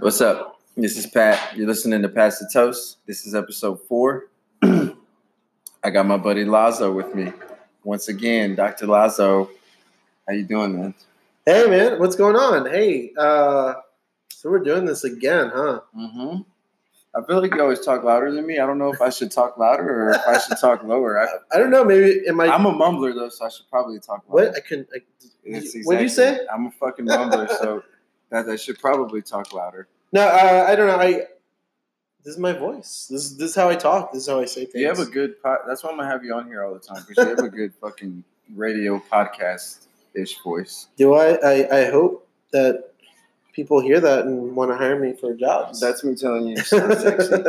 [0.00, 0.58] What's up?
[0.78, 1.54] This is Pat.
[1.54, 2.96] You're listening to Pass the Toast.
[3.06, 4.28] This is episode four.
[4.62, 7.34] I got my buddy Lazo with me.
[7.84, 8.86] Once again, Dr.
[8.86, 9.50] Lazo.
[10.26, 10.94] How you doing, man?
[11.44, 12.64] Hey man, what's going on?
[12.64, 13.74] Hey, uh,
[14.30, 15.80] so we're doing this again, huh?
[15.94, 16.42] Mm-hmm.
[17.14, 18.58] I feel like you always talk louder than me.
[18.58, 21.20] I don't know if I should talk louder or if I should talk lower.
[21.20, 21.84] I, I don't know.
[21.84, 22.46] Maybe am I?
[22.46, 24.50] I'm a mumbler though, so I should probably talk louder.
[24.50, 24.86] what I can.
[24.94, 25.00] I,
[25.46, 26.40] That's what do you say?
[26.50, 27.82] I'm a fucking mumbler, so
[28.30, 29.88] that I should probably talk louder.
[30.12, 30.96] No, uh, I don't know.
[30.96, 31.26] I.
[32.22, 33.08] This is my voice.
[33.10, 34.12] This is this is how I talk.
[34.12, 34.82] This is how I say things.
[34.82, 35.60] You have a good pod.
[35.66, 37.48] That's why I'm gonna have you on here all the time because you have a
[37.48, 40.88] good fucking radio podcast ish voice.
[40.96, 41.78] Do I, I?
[41.80, 42.90] I hope that
[43.54, 45.80] people hear that and want to hire me for jobs.
[45.80, 47.42] That's me telling you you sound sexy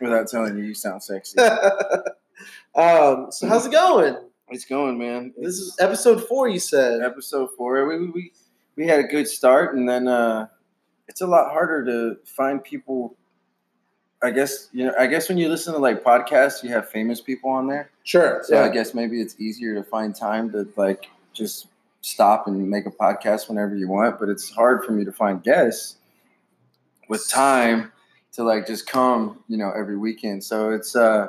[0.00, 1.38] without telling you you sound sexy.
[2.74, 3.26] um.
[3.30, 4.16] So how's it going?
[4.50, 5.32] It's going, man.
[5.36, 6.48] This is episode four.
[6.48, 7.00] You said.
[7.00, 7.86] episode four.
[7.88, 8.32] We, we we
[8.78, 10.48] had a good start, and then uh,
[11.08, 13.16] it's a lot harder to find people.
[14.22, 14.94] I guess you know.
[14.98, 17.90] I guess when you listen to like podcasts, you have famous people on there.
[18.04, 18.40] Sure.
[18.44, 18.64] So yeah.
[18.64, 21.66] I guess maybe it's easier to find time to like just
[22.02, 24.18] stop and make a podcast whenever you want.
[24.20, 25.96] But it's hard for me to find guests
[27.08, 27.92] with time
[28.32, 30.42] to like just come, you know, every weekend.
[30.44, 31.28] So it's uh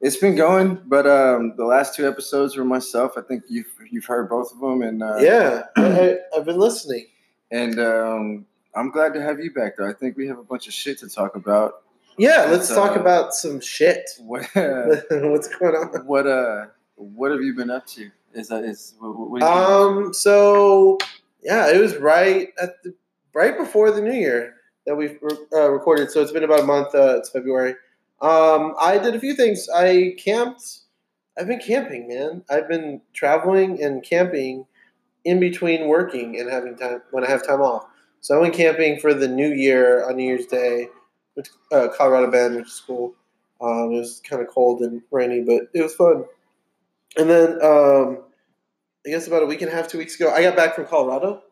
[0.00, 3.12] it's been going, but um the last two episodes were myself.
[3.16, 5.62] I think you've you've heard both of them, and uh, yeah.
[5.76, 7.06] I, I've been listening.
[7.50, 9.76] and um, I'm glad to have you back.
[9.76, 11.82] Though I think we have a bunch of shit to talk about.
[12.18, 12.46] Yeah.
[12.50, 14.08] Let's It's, talk uh, about some shit.
[14.20, 16.06] What What's going on?
[16.06, 18.10] what uh what have you been up to?
[18.34, 20.12] Is that is what, what Um.
[20.12, 20.98] So
[21.42, 22.94] yeah, it was right at the
[23.34, 24.54] right before the new year
[24.86, 25.18] that we
[25.52, 26.10] uh, recorded.
[26.10, 26.94] So it's been about a month.
[26.94, 27.74] Uh, it's February.
[28.20, 28.74] Um.
[28.80, 29.68] I did a few things.
[29.74, 30.78] I camped.
[31.38, 32.42] I've been camping, man.
[32.48, 34.66] I've been traveling and camping
[35.24, 37.86] in between working and having time when I have time off.
[38.20, 40.88] So I went camping for the New Year on New Year's Day.
[41.36, 43.14] Went to uh, Colorado Bend, which is cool.
[43.60, 46.24] Um, it was kind of cold and rainy, but it was fun.
[47.18, 48.22] And then um,
[49.06, 50.86] I guess about a week and a half, two weeks ago, I got back from
[50.86, 51.42] Colorado.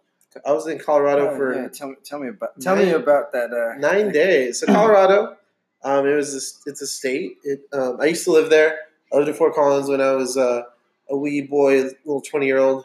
[0.45, 3.33] I was in Colorado Oh, for yeah, tell me tell me about tell me about
[3.33, 4.59] that uh nine days.
[4.61, 5.37] So Colorado,
[5.85, 7.39] um, it was a, it's a state.
[7.45, 8.79] It, um, I used to live there.
[9.13, 10.63] I lived in Fort Collins when I was uh,
[11.11, 12.85] a wee boy, little twenty year old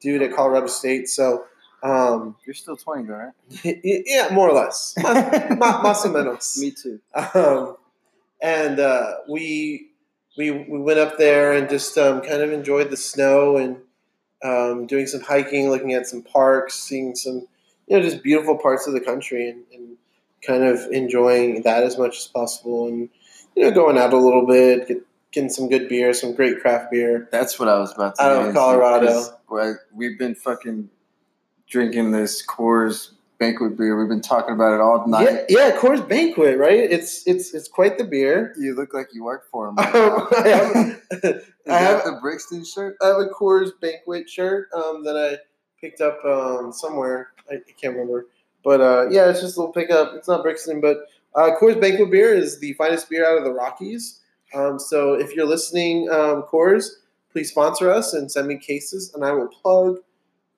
[0.00, 1.08] dude at Colorado State.
[1.08, 1.44] So
[1.82, 3.80] um, You're still 20 though, right?
[3.84, 6.58] yeah, more or less, Ma- más o menos.
[6.58, 7.00] Me too.
[7.14, 7.76] Um,
[8.42, 9.90] and uh, we
[10.36, 13.78] we we went up there and just um, kind of enjoyed the snow and
[14.42, 17.46] um, doing some hiking, looking at some parks, seeing some
[17.86, 19.96] you know just beautiful parts of the country, and, and
[20.42, 23.08] kind of enjoying that as much as possible, and
[23.54, 24.98] you know going out a little bit, get,
[25.32, 27.28] getting some good beer, some great craft beer.
[27.30, 29.78] That's what I was about to Out of get into, Colorado.
[29.94, 30.90] We've been fucking
[31.68, 33.98] drinking this Coors banquet beer.
[33.98, 35.46] We've been talking about it all night.
[35.48, 36.78] Yeah, yeah, Coors Banquet, right?
[36.78, 38.54] It's it's it's quite the beer.
[38.58, 42.96] You look like you work for them I have, Is I have the Brixton shirt?
[43.02, 45.38] I have a Coors Banquet shirt um, that I
[45.80, 47.32] picked up um, somewhere.
[47.50, 48.26] I, I can't remember,
[48.66, 50.14] but uh, yeah, it's just a little pickup.
[50.16, 51.06] It's not Brixton, but
[51.36, 54.22] uh, Coors Banquet beer is the finest beer out of the Rockies.
[54.54, 56.88] Um, so if you're listening, um, Coors,
[57.30, 59.98] please sponsor us and send me cases, and I will plug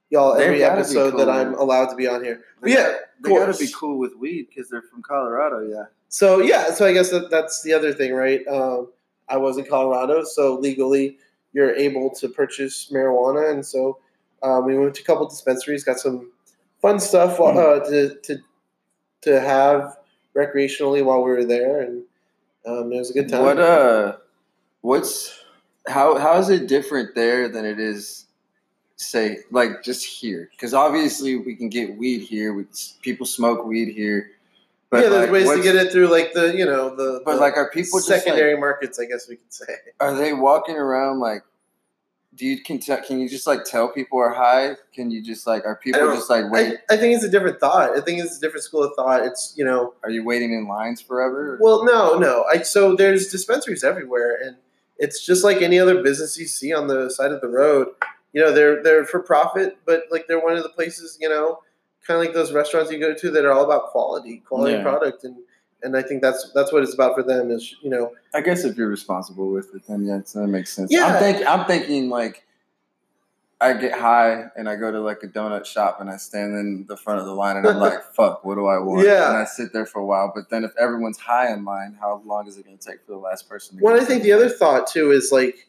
[0.09, 1.29] y'all They've every episode that.
[1.29, 2.45] I'm allowed to be on here.
[2.63, 5.69] But yeah, they gotta be cool with weed because they're from Colorado.
[5.69, 5.85] Yeah.
[6.09, 8.41] So yeah, so I guess that, that's the other thing, right?
[8.49, 8.89] Um,
[9.29, 11.19] I was in Colorado, so legally
[11.53, 13.99] you're able to purchase marijuana, and so
[14.43, 16.31] um, we went to a couple dispensaries, got some
[16.81, 18.39] fun stuff uh, to, to
[19.23, 19.97] to have
[20.37, 22.03] recreationally while we were there, and
[22.67, 23.43] um, it was a good time.
[23.43, 24.17] What uh,
[24.81, 25.39] what's
[25.87, 28.27] how how is it different there than it is,
[28.97, 30.49] say, like just here?
[30.53, 32.55] Because obviously we can get weed here.
[32.55, 32.67] We
[33.03, 34.31] people smoke weed here.
[34.91, 37.35] But yeah, there's like, ways to get it through like the you know the But
[37.35, 39.67] the like, are people just like, secondary markets, I guess we could say.
[40.01, 41.43] are they walking around like?
[42.35, 44.77] Do you can tell, can you just like tell people are high?
[44.95, 46.75] Can you just like are people just like wait?
[46.91, 47.97] I, I think it's a different thought.
[47.97, 49.25] I think it's a different school of thought.
[49.25, 51.59] It's you know are you waiting in lines forever?
[51.61, 52.45] Well, no, no.
[52.45, 54.57] I so there's dispensaries everywhere, and
[54.99, 57.89] it's just like any other business you see on the side of the road.
[58.35, 61.61] You know, they're they're for profit, but like they're one of the places you know,
[62.07, 64.83] kind of like those restaurants you go to that are all about quality, quality Yeah.
[64.83, 65.37] product, and
[65.83, 67.51] and I think that's that's what it's about for them.
[67.51, 70.93] Is you know, I guess if you're responsible with it, then yeah, that makes sense.
[70.93, 71.07] Yeah.
[71.07, 71.47] I'm thinking.
[71.47, 72.45] I'm thinking like
[73.61, 76.87] I get high and I go to like a donut shop and I stand in
[76.89, 79.29] the front of the line and I'm like, "Fuck, what do I want?" Yeah.
[79.29, 80.33] and I sit there for a while.
[80.35, 83.13] But then if everyone's high in line, how long is it going to take for
[83.13, 83.77] the last person?
[83.77, 83.93] to get it?
[83.93, 85.69] Well, I think the other thought too is like,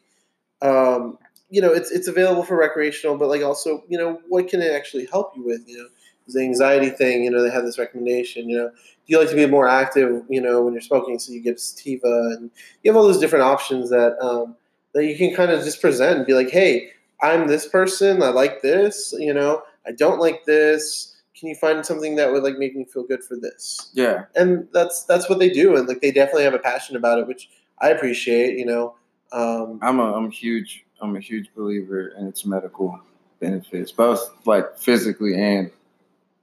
[0.62, 1.18] um,
[1.48, 4.72] you know, it's it's available for recreational, but like also, you know, what can it
[4.72, 5.68] actually help you with?
[5.68, 5.88] You know,
[6.32, 8.48] the anxiety thing, you know, they have this recommendation.
[8.48, 10.22] You know, do you like to be more active?
[10.28, 12.50] You know, when you're smoking, so you give sativa, and
[12.82, 14.56] you have all those different options that um,
[14.94, 16.90] that you can kind of just present and be like, hey,
[17.22, 18.22] I'm this person.
[18.22, 19.14] I like this.
[19.18, 21.16] You know, I don't like this.
[21.38, 23.90] Can you find something that would like make me feel good for this?
[23.94, 24.24] Yeah.
[24.36, 27.26] And that's that's what they do, and like they definitely have a passion about it,
[27.26, 27.48] which
[27.80, 28.58] I appreciate.
[28.58, 28.94] You know,
[29.32, 33.00] um, I'm a I'm huge I'm a huge believer in its medical
[33.40, 35.70] benefits, both like physically and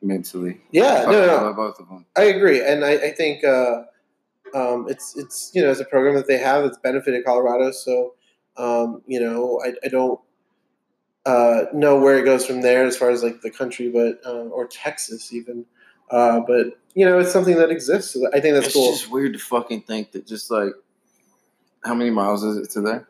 [0.02, 0.62] mentally.
[0.72, 2.06] yeah, no, no, both of them.
[2.16, 3.84] I agree, and I, I think uh,
[4.54, 7.72] um, it's it's you know it's a program that they have that's benefited Colorado.
[7.72, 8.14] So
[8.58, 10.20] um, you know I, I don't
[11.26, 14.44] uh, know where it goes from there as far as like the country, but uh,
[14.50, 15.66] or Texas even.
[16.10, 18.14] Uh, but you know it's something that exists.
[18.14, 18.92] So I think that's it's cool.
[18.92, 20.72] just weird to fucking think that just like
[21.84, 23.08] how many miles is it to there?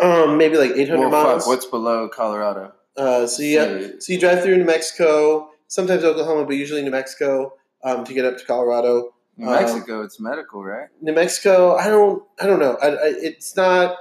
[0.00, 1.44] Um, maybe like eight hundred Well, miles.
[1.44, 2.72] fuck, what's below Colorado?
[2.96, 6.90] Uh, so yeah, Say- so you drive through New Mexico, sometimes Oklahoma, but usually New
[6.90, 7.54] Mexico
[7.84, 9.14] um, to get up to Colorado.
[9.36, 10.88] New uh, Mexico, it's medical, right?
[11.02, 12.78] New Mexico, I don't, I don't know.
[12.82, 13.96] I, I, it's not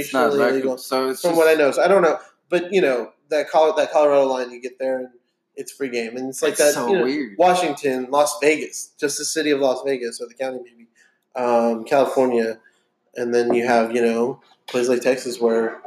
[0.00, 0.78] It's not illegal.
[0.78, 1.70] So it's from just, what I know.
[1.72, 2.18] So I don't know,
[2.48, 5.08] but you know that Col- that Colorado line, you get there and
[5.56, 6.72] it's free game, and it's like that.
[6.72, 7.36] so you know, weird.
[7.36, 10.86] Washington, Las Vegas, just the city of Las Vegas or the county maybe,
[11.36, 12.58] um, California,
[13.14, 15.82] and then you have you know places like Texas where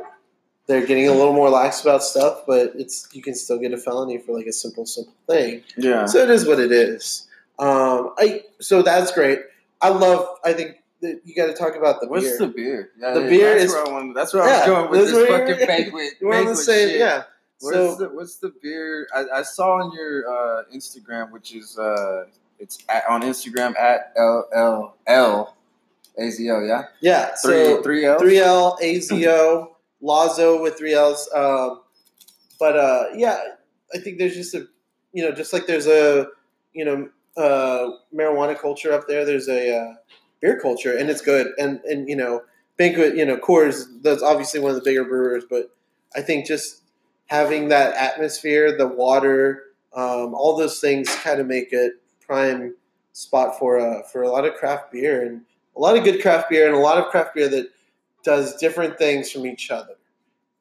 [0.72, 3.78] they're getting a little more lax about stuff, but it's you can still get a
[3.78, 5.64] felony for like a simple simple thing.
[5.78, 6.06] Yeah.
[6.06, 7.28] So it is what it is.
[7.60, 9.40] Um, I so that's great.
[9.82, 10.26] I love.
[10.46, 12.12] I think that you got to talk about the beer.
[12.12, 12.38] What's beer.
[12.38, 12.90] the beer?
[13.00, 14.90] Yeah, The yeah, beer that's is- where I wanted, that's where I Yeah, was going
[14.92, 15.28] with this
[15.58, 16.14] fucking banquet.
[16.22, 16.90] We're on the banquet same.
[16.90, 17.00] shit.
[17.00, 17.24] Yeah.
[17.60, 19.08] What's So the what's the beer?
[19.16, 22.26] I, I saw on your uh, Instagram, which is uh,
[22.60, 25.56] it's at, on Instagram at L L L
[26.18, 26.60] A Z O.
[26.64, 27.26] Yeah, yeah.
[27.44, 28.18] three So three L.
[28.20, 31.30] three L A Z O Lazo with three L's.
[31.34, 31.82] Um,
[32.60, 33.40] but uh, yeah,
[33.94, 34.68] I think there's just a
[35.14, 36.28] you know just like there's a
[36.74, 39.26] you know uh, marijuana culture up there.
[39.26, 39.94] There's a uh,
[40.42, 41.48] beer culture, and it's good.
[41.58, 42.44] And and you know
[42.78, 43.16] banquet.
[43.16, 43.86] You know Coors.
[44.02, 45.76] That's obviously one of the bigger brewers, but
[46.16, 46.82] I think just
[47.28, 49.64] having that atmosphere, the water,
[49.94, 51.94] um, all those things kind of make it
[52.26, 52.76] prime
[53.14, 55.42] spot for a for a lot of craft beer and
[55.76, 57.68] a lot of good craft beer and a lot of craft beer that
[58.24, 59.96] does different things from each other.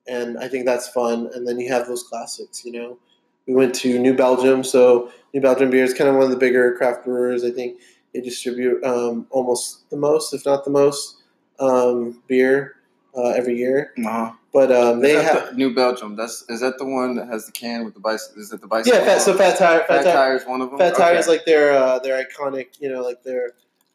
[0.08, 1.30] And I think that's fun.
[1.34, 2.98] And then you have those classics, you know.
[3.46, 6.36] We went to New Belgium, so New Belgium beer is kind of one of the
[6.36, 7.44] bigger craft brewers.
[7.44, 7.80] I think
[8.12, 11.22] they distribute um, almost the most, if not the most,
[11.58, 12.76] um, beer
[13.16, 13.92] uh, every year.
[13.98, 14.32] Uh-huh.
[14.52, 16.16] But um, they have the New Belgium.
[16.16, 18.42] That's is that the one that has the can with the bicycle?
[18.42, 18.98] Is that the bicycle?
[18.98, 20.78] yeah, fat, so Fat Tire, Fat, Fat Tire, Tire is one of them.
[20.78, 23.52] Fat Tire is like their uh, their iconic, you know, like their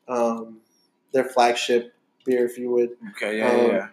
[0.07, 0.59] um,
[1.11, 1.93] their flagship
[2.25, 2.91] beer, if you would.
[3.11, 3.87] okay, yeah, um, yeah, yeah.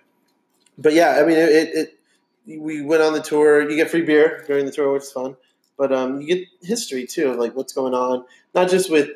[0.78, 2.60] but yeah, I mean, it, it, it.
[2.60, 3.68] We went on the tour.
[3.68, 5.36] You get free beer during the tour, which is fun.
[5.78, 8.24] But um, you get history too of like what's going on,
[8.54, 9.10] not just with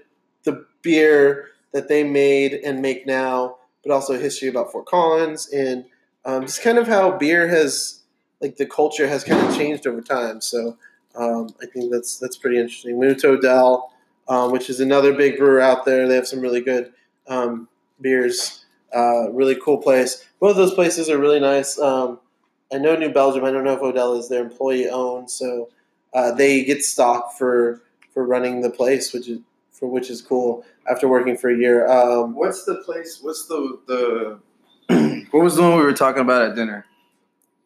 [0.45, 5.85] the beer that they made and make now, but also history about Fort Collins and
[6.25, 8.01] um, just kind of how beer has,
[8.41, 10.41] like, the culture has kind of changed over time.
[10.41, 10.77] So
[11.15, 12.97] um, I think that's that's pretty interesting.
[12.97, 13.93] Minuto Del,
[14.29, 16.07] um, which is another big brewer out there.
[16.09, 16.93] They have some really good
[17.29, 17.69] um,
[18.01, 18.65] beers.
[18.95, 20.25] Uh, really cool place.
[20.41, 21.79] Both of those places are really nice.
[21.79, 22.21] Um,
[22.73, 23.45] I know New Belgium.
[23.45, 25.69] I don't know if Odell is their employee owned, so
[26.15, 29.41] uh, they get stock for for running the place, which is
[29.73, 30.65] for which is cool.
[30.91, 33.19] After working for a year, um, What's the place?
[33.21, 34.39] What's the the?
[35.33, 36.87] what was the one we were talking about at dinner?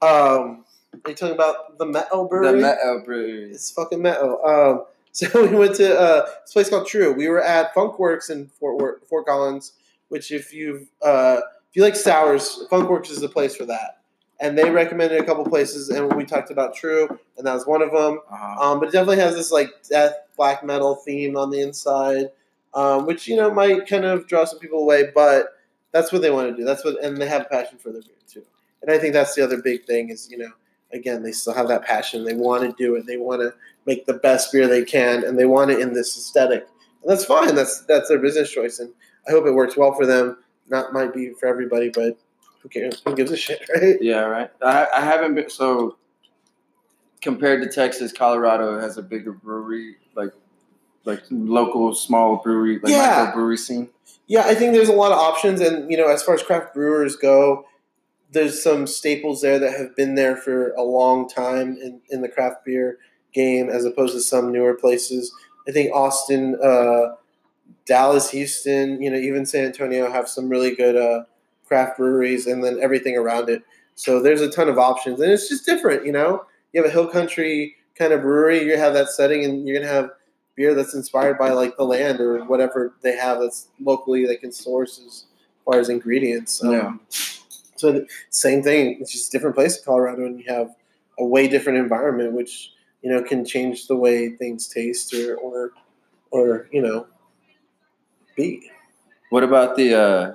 [0.02, 0.64] um,
[1.04, 2.52] are you talking about the Metal Brewery?
[2.52, 3.50] The Metal Brewery.
[3.50, 4.40] It's fucking metal.
[4.44, 7.16] Um, so we went to uh, this place called Trve.
[7.16, 9.72] We were at Funkwerks in Fort Worth, Fort Collins,
[10.10, 11.40] which if you've uh,
[11.70, 14.02] if you like sours, Funkwerks is the place for that.
[14.40, 17.82] And they recommended a couple places, and we talked about Trve, and that was one
[17.82, 18.20] of them.
[18.30, 18.72] Uh-huh.
[18.72, 22.30] Um, but it definitely has this like death black metal theme on the inside,
[22.74, 25.10] um, which you know might kind of draw some people away.
[25.14, 25.48] But
[25.92, 26.64] that's what they want to do.
[26.64, 28.44] That's what, and they have a passion for their beer too.
[28.82, 30.50] And I think that's the other big thing is you know
[30.92, 32.24] again they still have that passion.
[32.24, 33.06] They want to do it.
[33.06, 33.54] They want to
[33.86, 36.66] make the best beer they can, and they want it in this aesthetic.
[37.02, 37.54] And that's fine.
[37.54, 38.92] That's that's their business choice, and
[39.30, 40.38] I hope it works well for them.
[40.68, 42.18] Not might be for everybody, but
[42.62, 43.00] who cares?
[43.06, 43.96] Who gives a shit, right?
[44.00, 44.50] Yeah, right.
[44.60, 45.96] I, I haven't been so
[47.20, 50.32] compared to Texas, Colorado has a bigger brewery, like
[51.04, 53.16] like local small brewery, like Yeah.
[53.24, 53.88] micro brewery scene.
[54.26, 56.74] Yeah, I think there's a lot of options, and you know, as far as craft
[56.74, 57.66] brewers go,
[58.32, 62.28] there's some staples there that have been there for a long time in, in the
[62.28, 62.98] craft beer
[63.32, 65.32] game, as opposed to some newer places.
[65.68, 67.14] I think Austin, uh,
[67.86, 71.24] Dallas, Houston, you know, even San Antonio have some really good uh,
[71.66, 73.62] craft breweries, and then everything around it.
[73.94, 76.06] So there's a ton of options, and it's just different.
[76.06, 79.66] You know, you have a hill country kind of brewery, you have that setting, and
[79.66, 80.10] you're gonna have
[80.56, 84.52] beer that's inspired by like the land or whatever they have that's locally they can
[84.52, 85.24] source as
[85.64, 86.62] far as ingredients.
[86.62, 86.92] Um, Yeah.
[87.76, 88.98] So the same thing.
[89.00, 90.74] It's just a different place in Colorado, and you have
[91.18, 92.72] a way different environment, which
[93.02, 95.72] you know can change the way things taste or or
[96.30, 97.06] or you know
[98.40, 98.70] be.
[99.30, 99.94] What about the?
[99.94, 100.32] uh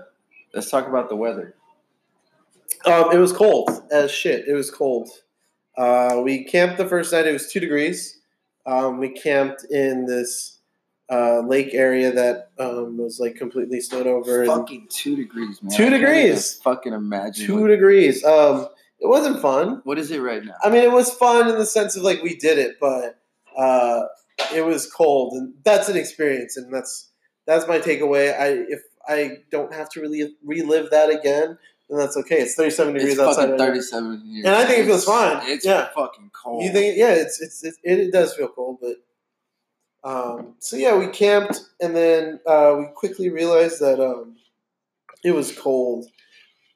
[0.53, 1.53] Let's talk about the weather.
[2.85, 4.47] Um, it was cold as shit.
[4.47, 5.09] It was cold.
[5.77, 7.27] Uh, we camped the first night.
[7.27, 8.21] It was two degrees.
[8.65, 10.59] Um, we camped in this
[11.12, 14.45] uh, lake area that um, was like completely snowed over.
[14.45, 15.75] Fucking two degrees, man.
[15.75, 16.55] Two I can't even degrees.
[16.63, 17.45] Fucking imagine.
[17.45, 18.24] two degrees.
[18.24, 18.69] Um,
[19.00, 19.81] it wasn't fun.
[19.83, 20.55] what is it right now?
[20.63, 23.19] I mean, it was fun in the sense of like we did it, but
[23.57, 24.03] uh,
[24.53, 27.12] it was cold, and that's an experience, and that's
[27.46, 28.34] that's my takeaway.
[28.40, 31.58] I if I don't have to really relive that again,
[31.90, 32.42] then that's okay.
[32.42, 33.50] It's thirty-seven degrees It's outside.
[33.52, 34.46] right thirty-seven here.
[34.48, 35.42] And I think it feels fine.
[35.50, 35.90] It's Yeah.
[35.96, 36.64] fucking cold.
[36.64, 36.98] You think?
[36.98, 38.96] Yeah, it's it's it, it does feel cold, but
[40.04, 44.36] um, so yeah, we camped, and then uh, we quickly realized that um,
[45.24, 46.06] it was cold.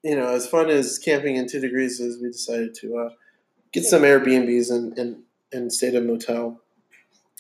[0.04, 3.10] You know, as fun as camping in two degrees is, we decided to uh,
[3.72, 6.62] get some Airbnbs and and and stayed at a motel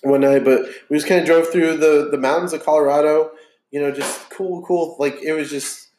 [0.03, 0.43] one night.
[0.43, 3.31] But we just kind of drove through the the mountains of Colorado.
[3.71, 4.95] You know, just cool, cool.
[4.99, 5.89] Like it was just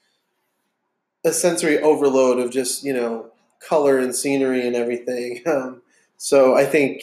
[1.25, 3.31] a sensory overload of just you know
[3.67, 5.43] color and scenery and everything.
[5.47, 5.83] Um,
[6.23, 7.03] so I think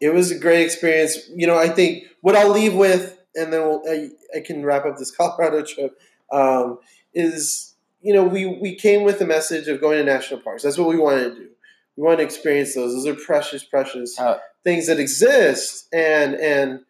[0.00, 1.18] it was a great experience.
[1.34, 4.86] You know, I think what I'll leave with, and then we'll, I, I can wrap
[4.86, 5.98] up this Colorado trip,
[6.32, 6.78] um,
[7.12, 10.62] is you know we we came with the message of going to national parks.
[10.62, 11.48] That's what we wanted to do.
[11.96, 12.92] We want to experience those.
[12.92, 16.80] Those are precious, precious How- things that exist, and and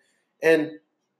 [0.43, 0.73] and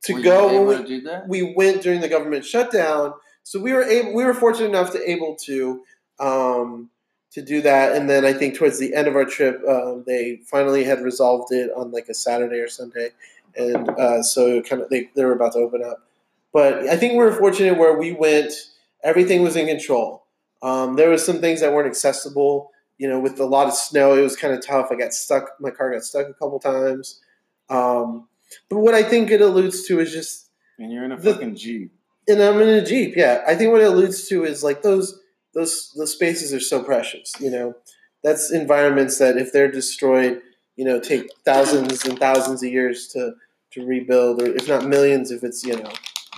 [0.03, 1.29] to Were go when we, to do that?
[1.29, 5.11] we went during the government shutdown, so we were able, we were fortunate enough to
[5.11, 5.83] able to
[6.21, 6.91] um,
[7.33, 7.97] to do that.
[7.97, 11.53] And then I think towards the end of our trip, um, they finally had resolved
[11.53, 13.11] it on like a Saturday or Sunday,
[13.57, 16.07] and uh, so kind of they they were about to open up.
[16.53, 18.53] But I think we were fortunate where we went,
[19.03, 20.25] everything was in control.
[20.63, 22.71] Um, there was some things that weren't accessible.
[22.99, 24.89] You know, with a lot of snow, it was kind of tough.
[24.91, 25.51] I got stuck.
[25.61, 27.21] My car got stuck a couple times.
[27.69, 28.29] Um,
[28.69, 30.49] but what I think it alludes to is just
[30.79, 31.93] and you're in a the- fucking jeep.
[32.29, 33.15] and I'm in a Jeep.
[33.17, 35.21] Yeah, I think what it alludes to is like those
[35.55, 37.33] those those spaces are so precious.
[37.41, 37.75] You know,
[38.23, 40.41] that's environments that if they're destroyed,
[40.77, 43.35] you know, take thousands and thousands of years to
[43.73, 45.91] to rebuild, or if not millions, if it's you know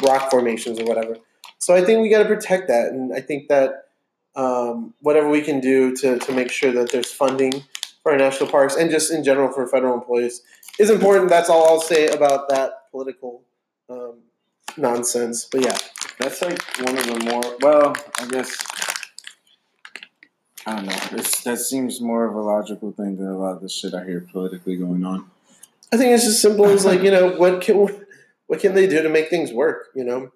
[0.03, 1.17] rock formations or whatever.
[1.59, 3.86] So I think we got to protect that, and I think that
[4.37, 7.65] um, whatever we can do to to make sure that there's funding
[8.03, 10.43] for our national parks and just in general for federal employees
[10.79, 11.29] is important.
[11.29, 13.43] That's all I'll say about that political.
[13.89, 14.21] Um,
[14.77, 15.77] nonsense but yeah
[16.19, 18.57] That's like one of the more well, I guess
[20.67, 20.97] I don't know.
[21.13, 24.05] It's, that seems more of a logical thing than a lot of the shit I
[24.05, 25.31] hear politically going on.
[25.93, 27.89] I think it's as simple as like you know what can
[28.49, 29.89] what can they do to make things work?
[29.95, 30.33] You know,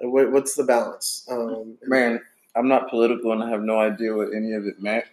[0.00, 1.26] what, what's the balance?
[1.30, 2.20] Um, Man,
[2.54, 5.04] I'm not political and I have no idea what any of it meant.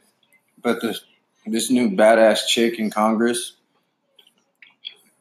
[0.61, 1.01] But this
[1.45, 3.53] this new badass chick in Congress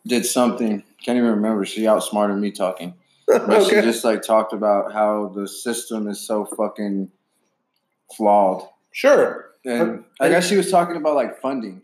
[0.07, 0.83] did something.
[1.03, 1.65] Can't even remember.
[1.65, 2.95] She outsmarted me talking.
[3.27, 7.11] But she just like talked about how the system is so fucking
[8.17, 8.67] flawed.
[8.91, 9.51] Sure.
[9.67, 11.83] And I guess she was talking about like funding.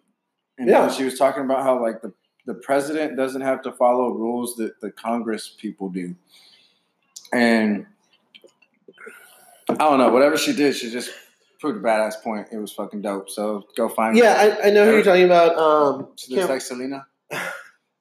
[0.57, 0.89] And Yeah.
[0.91, 2.15] she was talking about how like the,
[2.47, 6.15] the president doesn't have to follow rules that the Congress people do.
[7.33, 7.87] And
[9.69, 11.11] I don't know, whatever she did, she just
[11.61, 12.49] proved a badass point.
[12.53, 13.31] It was fucking dope.
[13.31, 15.57] So go find Yeah, I, I know who you're talking about.
[15.57, 17.07] Um, She looks like Selena.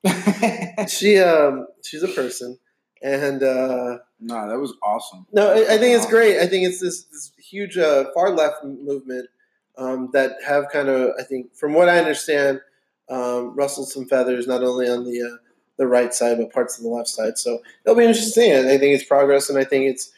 [0.89, 2.57] she um, she's a person,
[3.01, 5.25] and uh, no, that was awesome.
[5.31, 6.39] no, I, I think it's great.
[6.39, 9.29] I think it's this this huge uh, far left movement
[9.77, 12.59] um, that have kind of I think from what I understand
[13.09, 15.37] um, rustled some feathers not only on the uh,
[15.77, 17.37] the right side but parts of the left side.
[17.37, 18.53] So it'll be interesting.
[18.53, 20.11] I think it's progress, and I think it's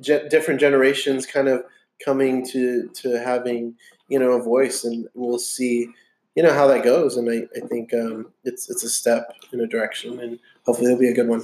[0.00, 1.64] ge- different generations kind of
[2.04, 3.74] coming to to having
[4.08, 5.88] you know a voice, and we'll see
[6.34, 7.16] you know how that goes.
[7.16, 11.00] And I, I think um, it's it's a step in a direction, and hopefully it'll
[11.00, 11.42] be a good one.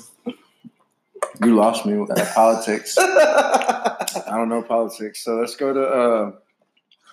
[1.42, 2.96] You lost me with that politics.
[2.98, 5.24] I don't know politics.
[5.24, 6.32] So let's go to uh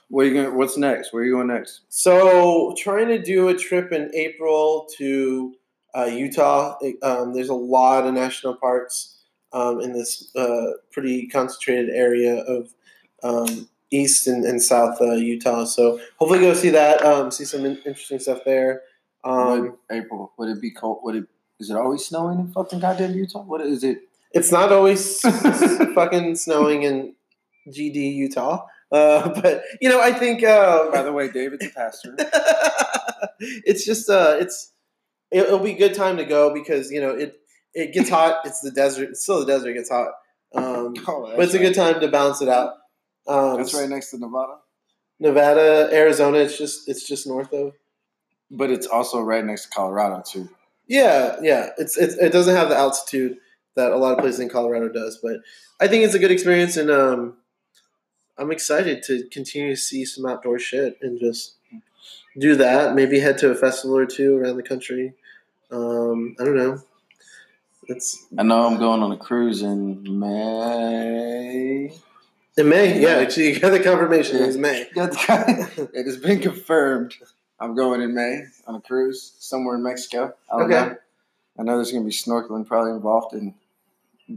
[0.09, 1.13] what you going what's next?
[1.13, 1.81] Where are you going next?
[1.89, 5.53] So, trying to do a trip in April to
[5.95, 6.77] uh, Utah.
[7.03, 9.18] Um, there's a lot of national parks
[9.53, 12.73] um, in this uh, pretty concentrated area of
[13.23, 15.65] um, east and, and south uh, Utah.
[15.65, 17.03] So, hopefully, go see that.
[17.03, 18.81] Um, see some in- interesting stuff there.
[19.23, 20.31] Um, Would- April.
[20.37, 20.99] Would it be cold?
[21.03, 21.25] Would it
[21.59, 23.41] is it always snowing in fucking goddamn Utah?
[23.41, 24.03] What is it?
[24.31, 25.21] it's not always
[25.95, 27.15] fucking snowing in
[27.67, 30.43] GD Utah, uh, but you know, I think.
[30.43, 32.15] Um, By the way, David's a pastor.
[33.39, 34.71] it's just uh it's
[35.31, 37.38] it, it'll be a good time to go because you know it
[37.73, 38.41] it gets hot.
[38.45, 39.09] It's the desert.
[39.09, 39.69] It's still the desert.
[39.69, 40.09] It gets hot.
[40.55, 42.73] Um, Oh, but it's a good time to balance it out.
[43.27, 44.55] Um, That's right next to Nevada,
[45.19, 46.39] Nevada, Arizona.
[46.39, 47.73] It's just it's just north of.
[48.49, 50.49] but it's also right next to Colorado too.
[50.87, 51.69] Yeah, yeah.
[51.77, 53.37] It's, it's it doesn't have the altitude
[53.75, 55.37] that a lot of places in Colorado does, but
[55.79, 57.37] I think it's a good experience, and um,
[58.39, 61.57] I'm excited to continue to see some outdoor shit and just
[62.37, 62.95] do that.
[62.95, 65.13] Maybe head to a festival or two around the country.
[65.69, 66.81] Um, I don't know.
[67.89, 71.91] It's I know I'm going on a cruise in May.
[72.57, 72.99] in May.
[73.01, 73.23] Yeah, May.
[73.23, 74.37] actually, you got the confirmation.
[74.37, 74.45] Yeah.
[74.45, 74.81] It's May.
[74.95, 77.15] it has been confirmed.
[77.59, 80.33] I'm going in May on a cruise somewhere in Mexico.
[80.53, 80.89] I don't Okay.
[80.89, 80.95] know.
[81.57, 83.53] I know there's going to be snorkeling probably involved in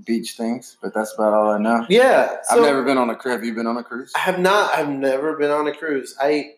[0.04, 1.84] beach things, but that's about all I know.
[1.90, 3.34] Yeah, so I've never been on a cruise.
[3.34, 4.12] Have you been on a cruise?
[4.16, 4.72] I have not.
[4.74, 6.16] I've never been on a cruise.
[6.20, 6.54] I,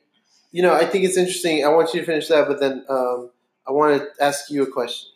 [0.52, 1.64] you know, I think it's interesting.
[1.64, 3.30] I want you to finish that, but then um,
[3.66, 5.10] I want to ask you a question.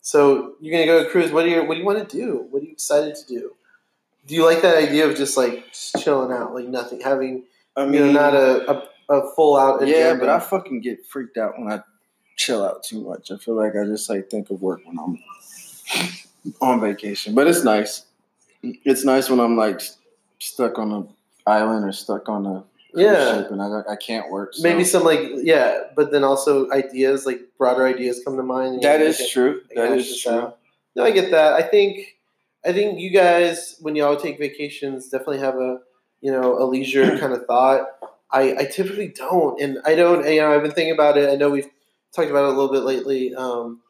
[0.00, 1.30] So you're gonna go to a cruise.
[1.30, 2.46] What do you What do you want to do?
[2.50, 3.52] What are you excited to do?
[4.26, 7.44] Do you like that idea of just like just chilling out, like nothing, having
[7.76, 9.86] I you know not a, a, a full out?
[9.86, 11.82] yeah, but I fucking get freaked out when I
[12.36, 13.30] chill out too much.
[13.30, 15.18] I feel like I just like think of work when I'm
[16.60, 17.34] on vacation.
[17.34, 18.06] But it's nice.
[18.62, 19.80] It's nice when I'm like
[20.38, 21.08] stuck on an
[21.46, 23.46] island or stuck on a yeah.
[23.50, 24.54] and I, I can't work.
[24.54, 28.82] so- Maybe some like yeah, but then also ideas like broader ideas come to mind.
[28.82, 29.60] that you true.
[29.74, 30.32] That is true.
[30.32, 30.58] out.
[30.96, 31.54] No, I get that.
[31.54, 32.16] I think
[32.64, 35.80] I think you guys, when y'all take vacations, definitely have a
[36.20, 37.86] you know a leisure kind of thought.
[38.32, 40.26] I, I typically don't, and I don't.
[40.28, 41.30] You know, I've been thinking about it.
[41.30, 41.68] I know we've
[42.14, 43.34] talked about it a little bit lately.
[43.34, 43.80] Um,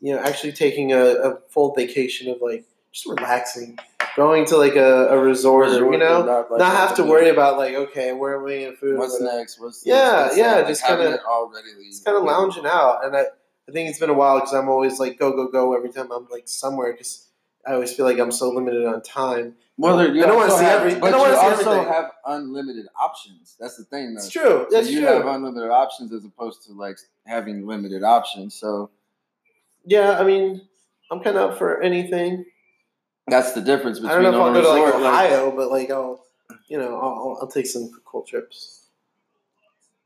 [0.00, 3.78] you know, actually taking a, a full vacation of like just relaxing,
[4.16, 7.28] going to like a, a resort, or, you know, not, like, not have to worry
[7.28, 8.98] about like okay, where am I getting food?
[8.98, 9.38] What's whatever.
[9.38, 9.60] next?
[9.60, 10.66] What's Yeah, what's yeah, that?
[10.68, 11.68] just kinda- already.
[11.88, 13.22] It's kind of lounging out, and I,
[13.68, 16.10] I think it's been a while because I'm always like go go go every time
[16.12, 17.28] I'm like somewhere because
[17.66, 19.54] I always feel like I'm so limited on time.
[19.78, 21.92] Well, I don't wanna see have- every- But you see also everything.
[21.92, 23.56] have unlimited options.
[23.58, 24.18] That's the thing, though.
[24.20, 24.42] It's true.
[24.42, 25.08] So That's you true.
[25.08, 28.54] have unlimited options as opposed to like having limited options.
[28.54, 28.90] So
[29.84, 30.60] yeah, I mean,
[31.10, 32.44] I'm kind of up for anything.
[33.28, 34.12] That's the difference between.
[34.12, 35.02] I between don't know if I'll go to like resort.
[35.02, 36.24] like- Ohio, but like I'll,
[36.68, 38.78] you know, I'll, I'll- I'll take some cool trips.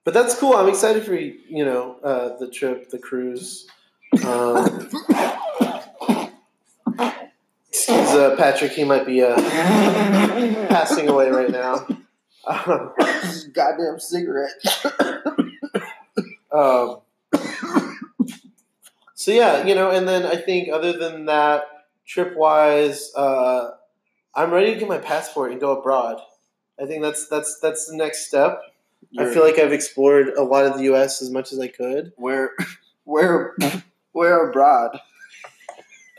[0.05, 0.55] But that's cool.
[0.55, 1.39] I'm excited for you.
[1.49, 3.67] You know, uh, the trip, the cruise.
[4.25, 4.89] Um,
[7.69, 8.73] excuse uh, Patrick.
[8.73, 9.35] He might be uh,
[10.69, 11.87] passing away right now.
[12.47, 12.93] Um,
[13.53, 14.65] goddamn cigarette.
[16.53, 17.01] Um,
[19.15, 21.65] so yeah, you know, and then I think other than that,
[22.07, 23.71] trip wise, uh,
[24.35, 26.21] I'm ready to get my passport and go abroad.
[26.81, 28.61] I think that's that's that's the next step.
[29.19, 31.23] I feel like I've explored a lot of the U.S.
[31.23, 32.13] as much as I could.
[32.17, 32.51] where,
[33.05, 33.55] where,
[34.13, 34.99] where abroad?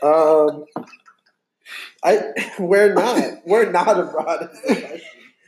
[0.02, 0.64] Um,
[2.02, 2.20] I
[2.58, 4.48] we're not we're not abroad.
[4.52, 5.00] is the question.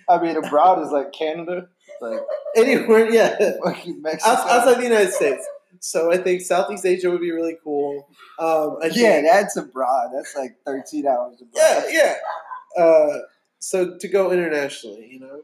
[0.08, 1.68] I mean, abroad is like Canada,
[2.00, 2.20] like
[2.56, 4.30] Anywhere, yeah, fucking Mexico.
[4.32, 5.46] Outs- outside the United States.
[5.78, 8.08] So I think Southeast Asia would be really cool.
[8.38, 10.10] Um, I yeah, think, that's abroad.
[10.14, 11.84] That's like thirteen hours abroad.
[11.90, 12.14] yeah,
[12.76, 12.82] yeah.
[12.82, 13.18] Uh,
[13.58, 15.42] so to go internationally, you know,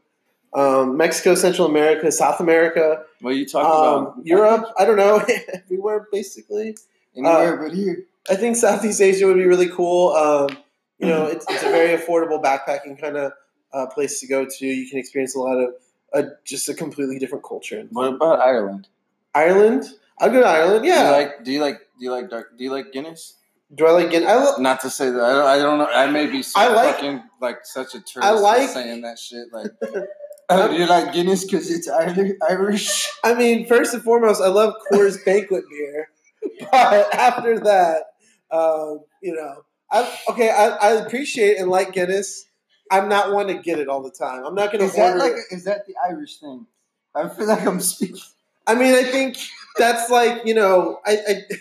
[0.53, 4.65] um, Mexico, Central America, South America, Well, you talk um, about Europe.
[4.77, 6.75] I don't know, everywhere basically.
[7.15, 8.03] anywhere but here.
[8.29, 10.09] I think Southeast Asia would be really cool.
[10.13, 10.57] Um,
[10.99, 13.31] you know, it's, it's a very affordable backpacking kind of
[13.71, 14.65] uh, place to go to.
[14.65, 15.73] You can experience a lot of
[16.13, 17.85] uh, just a completely different culture.
[17.91, 18.87] What about Ireland?
[19.35, 19.83] Ireland,
[20.19, 20.85] I'll go to Ireland.
[20.85, 21.03] Yeah.
[21.03, 21.43] Do you like?
[21.43, 21.77] Do you like?
[21.99, 22.57] Do you like dark?
[22.57, 23.35] Do you like Guinness?
[23.73, 24.23] Do I like it?
[24.23, 25.87] I lo- Not to say that I don't, I don't know.
[25.87, 29.19] I may be so I like- fucking like such a tourist I like- saying that
[29.19, 29.47] shit.
[29.51, 29.71] Like,
[30.49, 33.09] oh, do you like Guinness because it's Ir- Irish?
[33.23, 36.09] I mean, first and foremost, I love Coors Banquet beer,
[36.71, 38.03] but after that,
[38.51, 42.45] um, you know, I okay, I, I appreciate and like Guinness.
[42.89, 44.45] I'm not one to get it all the time.
[44.45, 45.33] I'm not going Is to that like?
[45.51, 46.65] Is that the Irish thing?
[47.13, 48.21] I feel like I'm speaking.
[48.65, 49.37] I mean, I think
[49.77, 51.17] that's like you know, I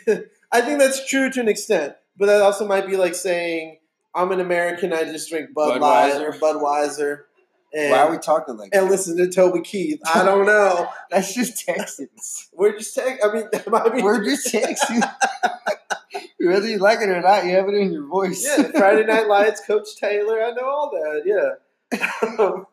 [0.08, 0.18] I,
[0.52, 3.78] I think that's true to an extent, but that also might be like saying
[4.14, 4.92] I'm an American.
[4.92, 7.24] I just drink Bud Light or Budweiser,
[7.74, 8.70] and Why are we talking like?
[8.72, 8.90] and that?
[8.90, 10.00] listen to Toby Keith.
[10.14, 10.88] I don't know.
[11.10, 12.48] That's just Texans.
[12.52, 13.18] We're just tech.
[13.22, 14.02] I mean, that might be.
[14.02, 15.04] We're just Texans.
[16.40, 18.46] Whether you like it or not, you have it in your voice.
[18.46, 20.42] Yeah, Friday Night Lights, Coach Taylor.
[20.42, 21.22] I know all that.
[21.26, 22.38] Yeah.
[22.38, 22.66] Um,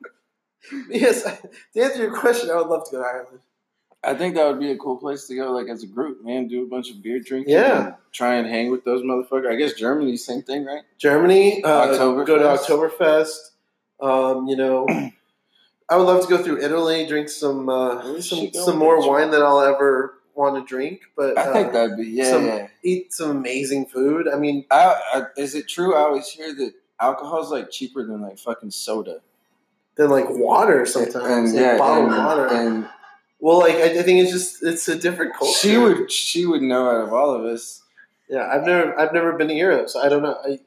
[0.89, 1.23] yes.
[1.23, 3.39] To answer your question, I would love to go to Ireland.
[4.03, 6.47] I think that would be a cool place to go, like as a group, man.
[6.47, 7.53] Do a bunch of beer drinking.
[7.53, 7.85] Yeah.
[7.85, 9.49] and Try and hang with those motherfuckers.
[9.49, 10.83] I guess Germany, same thing, right?
[10.97, 11.63] Germany.
[11.63, 11.97] Uh.
[11.97, 13.51] Go to Oktoberfest.
[14.01, 14.85] Um, you know,
[15.89, 19.41] I would love to go through Italy, drink some uh, some some more wine than
[19.41, 22.29] I'll ever want to drink, but I think uh, that'd be yeah.
[22.29, 22.67] some- yeah.
[22.83, 24.27] eat some amazing food.
[24.27, 25.95] I mean, I, I, is it true?
[25.95, 29.21] I always hear that alcohol's like cheaper than like fucking soda.
[29.95, 32.47] than like water sometimes, and like yeah, bottled and, water.
[32.47, 32.89] and
[33.43, 35.53] well, like I, I think it's just it's a different culture.
[35.67, 37.83] she would she would know out of all of us.
[38.29, 40.37] Yeah, I've never I've never been to Europe, so I don't know.
[40.45, 40.59] I,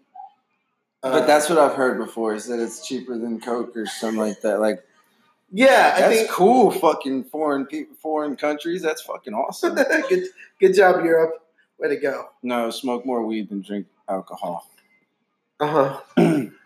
[1.03, 4.21] uh, But that's what I've heard before is that it's cheaper than Coke or something
[4.21, 4.61] like that.
[4.61, 4.85] Like
[5.51, 6.71] yeah, I that's think cool.
[6.71, 8.83] Fucking foreign people, foreign countries.
[8.83, 9.75] That's fucking awesome.
[10.11, 10.25] good
[10.61, 11.33] good job Europe.
[11.79, 12.29] Way to go.
[12.43, 14.71] no, smoke more weed than drink alcohol.
[15.61, 16.43] Uh huh.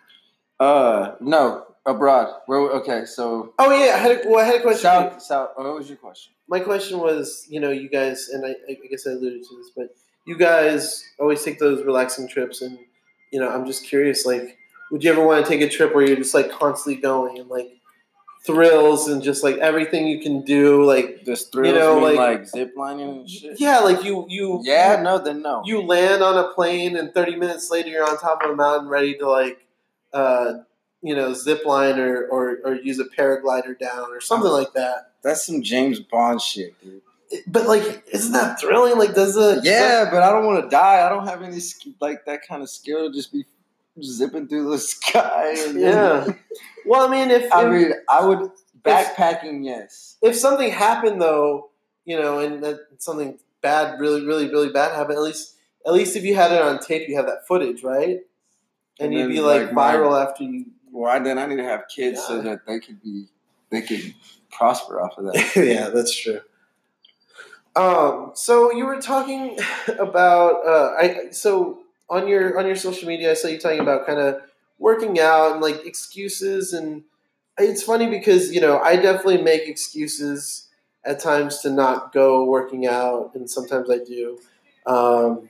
[0.60, 2.34] Uh, no, abroad.
[2.46, 2.60] Where?
[2.60, 4.82] Okay, so Oh yeah, I had a, well, I had a question.
[4.82, 5.22] South.
[5.22, 5.50] South.
[5.56, 6.32] What was your question?
[6.48, 9.70] My question was, you know, you guys, and I, I guess I alluded to this,
[9.76, 9.94] but
[10.26, 12.78] you guys always take those relaxing trips, and
[13.32, 14.56] you know, I'm just curious, like,
[14.90, 17.48] would you ever want to take a trip where you're just like constantly going and
[17.48, 17.70] like
[18.44, 22.46] thrills and just like everything you can do, like just thrills know, me like- like,
[22.48, 23.60] zip lining and shit.
[23.60, 25.00] yeah, like you you Yeah.
[25.02, 25.18] No.
[25.18, 25.62] Then no.
[25.66, 28.88] you land on a plane and 30 minutes later you're on top of a mountain
[28.88, 29.58] ready to like
[30.14, 30.54] uh
[31.02, 35.12] you know zip line or, or or use a paraglider down or something like that
[35.22, 37.00] That's some James Bond shit, dude.
[37.46, 41.04] but like isn't that thrilling like does it Yeah, but I don't want to die.
[41.06, 41.58] I don't have any
[42.00, 43.44] like that kind of skill to just be
[44.02, 45.54] zipping through the sky.
[45.66, 46.26] And yeah
[46.86, 48.50] well i mean if I if, mean, I would
[48.82, 49.64] backpacking.
[49.64, 50.16] Yes.
[50.22, 51.70] if something happened though
[52.04, 55.54] you know and that something bad really really really bad happened at least
[55.86, 58.20] at least if you had it on tape you have that footage right
[58.98, 61.64] and, And you'd be like, like, my- viral after you Well, then I need to
[61.64, 63.26] have kids so that they could be
[63.70, 64.14] they could
[64.50, 65.52] prosper off of that.
[65.56, 66.40] yeah, that's true.
[67.76, 69.58] Um, so you were talking
[69.98, 74.06] about uh, I so on your on your social media, I saw you talking about
[74.06, 74.42] kind of
[74.78, 77.04] working out and like excuses, and
[77.58, 80.68] it's funny because you know I definitely make excuses
[81.04, 84.38] at times to not go working out, and sometimes I do
[84.86, 85.48] um,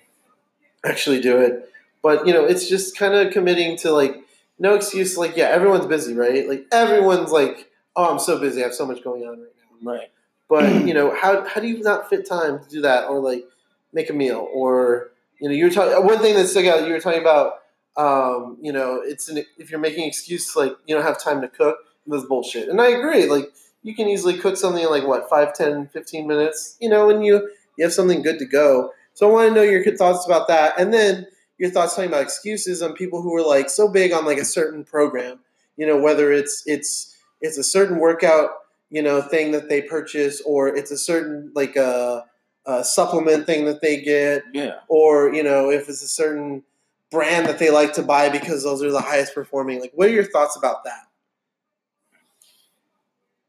[0.85, 1.73] actually do it,
[2.03, 4.23] but you know it's just kind of committing to like
[4.61, 5.17] no excuse.
[5.17, 6.49] Like yeah, everyone's busy, right?
[6.49, 9.49] Like everyone's like, oh, I'm so busy, I have so much going on right
[9.83, 9.93] now.
[9.93, 10.13] Right.
[10.49, 13.45] But you know, how how do you not fit time to do that, or like
[13.93, 16.07] make a meal, or you know, you were talking.
[16.07, 17.55] One thing that stuck out, you were talking about.
[17.97, 21.49] Um, you know, it's an, if you're making excuse like you don't have time to
[21.49, 22.69] cook, that's bullshit.
[22.69, 23.29] And I agree.
[23.29, 26.77] Like you can easily cook something in like what 5, 10, 15 minutes.
[26.81, 28.93] You know, and you you have something good to go.
[29.15, 31.27] So I want to know your thoughts about that, and then
[31.61, 34.45] your thoughts talking about excuses on people who are like so big on like a
[34.45, 35.39] certain program.
[35.77, 38.51] You know, whether it's it's it's a certain workout
[38.91, 42.25] you know thing that they purchase or it's a certain like a,
[42.67, 44.81] a supplement thing that they get Yeah.
[44.89, 46.65] or you know if it's a certain
[47.11, 50.13] brand that they like to buy because those are the highest performing like what are
[50.13, 51.07] your thoughts about that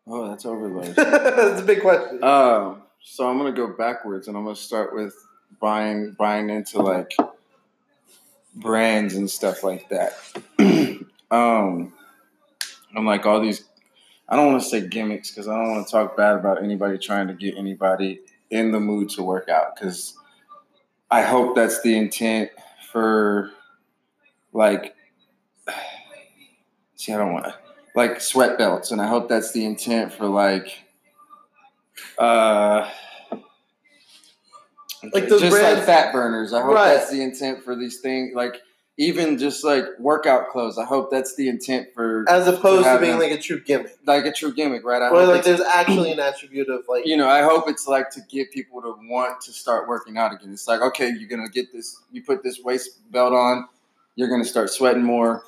[0.08, 0.86] Oh, that's overload.
[0.96, 5.16] that's a big question Um, so I'm gonna go backwards, and I'm gonna start with
[5.60, 7.14] buying buying into like
[8.56, 10.14] brands and stuff like that.
[11.32, 11.94] um,
[12.96, 13.64] I'm like all these.
[14.30, 16.98] I don't want to say gimmicks because I don't want to talk bad about anybody
[16.98, 19.76] trying to get anybody in the mood to work out.
[19.76, 20.16] Because
[21.10, 22.50] I hope that's the intent
[22.92, 23.52] for
[24.54, 24.96] like.
[26.96, 27.56] See, I don't want to
[27.96, 30.78] like sweat belts, and I hope that's the intent for like
[32.18, 32.90] uh,
[35.14, 36.54] Like those just brands- like fat burners.
[36.54, 36.94] I hope Right.
[36.96, 38.34] that's the intent for these things.
[38.36, 38.62] Like
[38.98, 40.78] even just like workout clothes.
[40.78, 43.60] I hope that's the intent for as opposed to have being them- like a true
[43.60, 45.02] gimmick like a true gimmick, right?
[45.02, 48.10] I or like there's actually an attribute of like you know, I hope it's like
[48.12, 50.52] to get people to want to start working out again.
[50.54, 52.00] It's like, okay, you're gonna get this.
[52.12, 53.68] You put this waist belt on,
[54.16, 55.44] you're gonna start sweating more.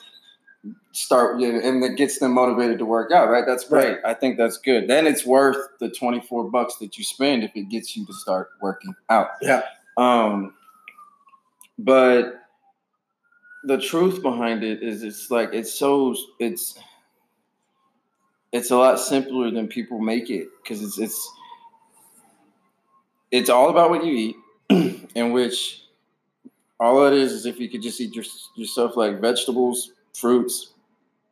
[0.95, 3.45] Start, and it gets them motivated to work out, right?
[3.47, 3.97] That's great.
[4.05, 4.87] I think that's good.
[4.87, 8.51] Then it's worth the 24 bucks that you spend if it gets you to start
[8.61, 9.29] working out.
[9.41, 9.63] Yeah.
[9.97, 10.53] Um,
[11.79, 12.41] but
[13.63, 16.77] the truth behind it is, it's like it's so it's
[18.51, 21.31] it's a lot simpler than people make it because it's it's
[23.31, 24.35] it's all about what you eat,
[25.15, 25.85] in which
[26.79, 28.25] all it is is if you could just eat your,
[28.55, 30.72] yourself like vegetables, fruits,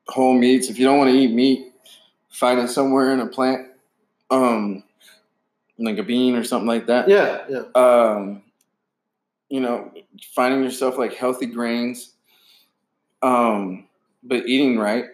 [0.07, 0.69] whole meats.
[0.69, 1.73] If you don't want to eat meat,
[2.29, 3.67] find it somewhere in a plant,
[4.29, 4.83] um,
[5.77, 8.43] like a bean or something like that yeah yeah um,
[9.51, 9.91] you know,
[10.33, 12.13] finding yourself like healthy grains,
[13.21, 13.85] um,
[14.23, 15.05] but eating right,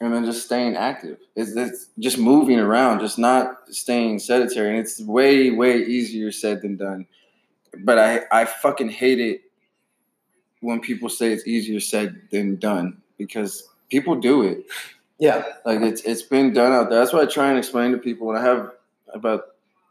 [0.00, 1.18] and then just staying active.
[1.34, 4.70] It's, it's just moving around, just not staying sedentary.
[4.70, 7.06] And it's way, way easier said than done.
[7.78, 9.42] But I, I fucking hate it
[10.60, 14.58] when people say it's easier said than done because people do it.
[15.18, 16.98] yeah Like it's it's been done out there.
[17.00, 18.60] That's why I try and explain to people when I have
[19.12, 19.40] about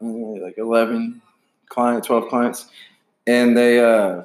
[0.02, 0.06] uh,
[0.46, 1.22] like 11,
[1.68, 2.66] client, twelve clients,
[3.26, 4.24] and they uh,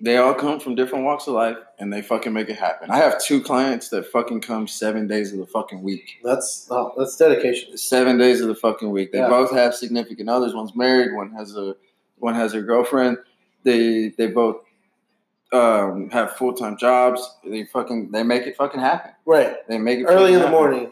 [0.00, 2.90] they all come from different walks of life, and they fucking make it happen.
[2.90, 6.06] I have two clients that fucking come seven days of the fucking week.
[6.24, 7.76] That's oh, that's dedication.
[7.76, 9.12] Seven days of the fucking week.
[9.12, 9.28] They Yeah.
[9.28, 10.54] both have significant others.
[10.54, 11.12] One's married.
[11.14, 11.76] One has a
[12.18, 13.18] one has a girlfriend.
[13.62, 14.56] They they both
[15.52, 17.36] um, have full time jobs.
[17.44, 19.12] They fucking they make it fucking happen.
[19.26, 19.56] Right.
[19.68, 20.52] They make it Early in the happen.
[20.52, 20.90] morning.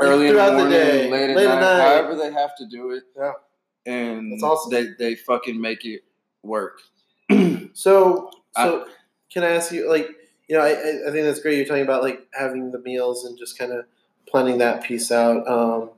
[0.00, 1.80] early in the Throughout the morning, day, late, at, late at night, night.
[1.82, 3.04] however they have to do it.
[3.16, 3.32] Yeah.
[3.86, 4.72] And That's awesome.
[4.72, 6.02] they they fucking make it
[6.42, 6.80] work.
[7.76, 8.84] So, I-
[9.32, 10.08] can I ask you, like,
[10.48, 10.70] you know, I,
[11.08, 11.56] I think that's great.
[11.56, 13.84] You're talking about like having the meals and just kind of
[14.28, 15.46] planning that piece out.
[15.48, 15.90] Um,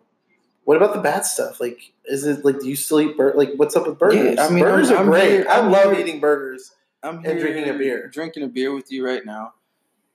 [0.65, 1.61] what about the bad stuff?
[1.61, 4.39] Like, is it like, do you still eat bur- Like, what's up with burgers?
[4.39, 5.31] I mean, burgers I'm- are I'm great.
[5.31, 6.73] here- I love here- eating burgers.
[7.03, 8.09] I'm And drinking a beer.
[8.09, 9.55] Drinking a beer with you right now.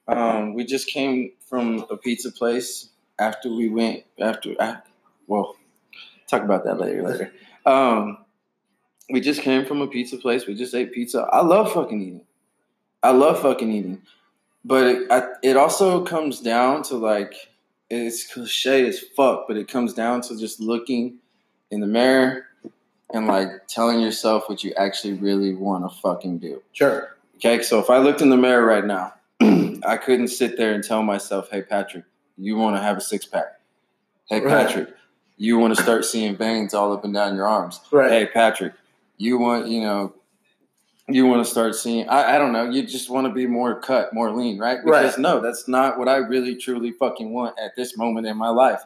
[0.07, 2.89] Um, we just came from a pizza place
[3.19, 4.55] after we went after.
[4.59, 4.81] ah,
[5.27, 5.55] Well,
[6.29, 7.03] talk about that later.
[7.03, 7.33] Later.
[7.65, 8.17] Um,
[9.09, 10.47] we just came from a pizza place.
[10.47, 11.21] We just ate pizza.
[11.31, 12.25] I love fucking eating.
[13.03, 14.01] I love fucking eating,
[14.65, 17.33] but it, I, it also comes down to like
[17.89, 21.17] it's cliche as fuck, but it comes down to just looking
[21.71, 22.45] in the mirror
[23.13, 26.61] and like telling yourself what you actually really want to fucking do.
[26.73, 27.15] Sure.
[27.37, 29.13] Okay, so if I looked in the mirror right now,
[29.85, 32.05] I couldn't sit there and tell myself, "Hey, Patrick,
[32.37, 33.59] you want to have a six pack."
[34.27, 34.65] Hey, Right.
[34.67, 34.89] Patrick,
[35.37, 37.79] you want to start seeing veins all up and down your arms.
[37.91, 38.11] Right.
[38.11, 38.73] Hey, Patrick,
[39.17, 40.13] you want you know,
[41.09, 42.07] you want to start seeing.
[42.07, 42.69] I, I don't know.
[42.69, 44.77] You just want to be more cut, more lean, right?
[44.85, 45.01] Right.
[45.01, 48.49] Because no, that's not what I really truly fucking want at this moment in my
[48.49, 48.81] life.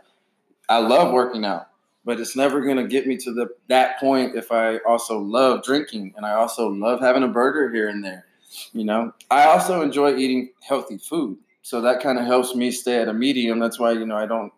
[0.69, 1.67] I love working out,
[2.05, 6.13] but it's never gonna get me to the that point if I also love drinking
[6.15, 8.25] and I also love having a burger here and there.
[8.71, 13.01] You know, I also enjoy eating healthy food, so that kind of helps me stay
[13.01, 13.59] at a medium.
[13.59, 14.53] That's why you know I don't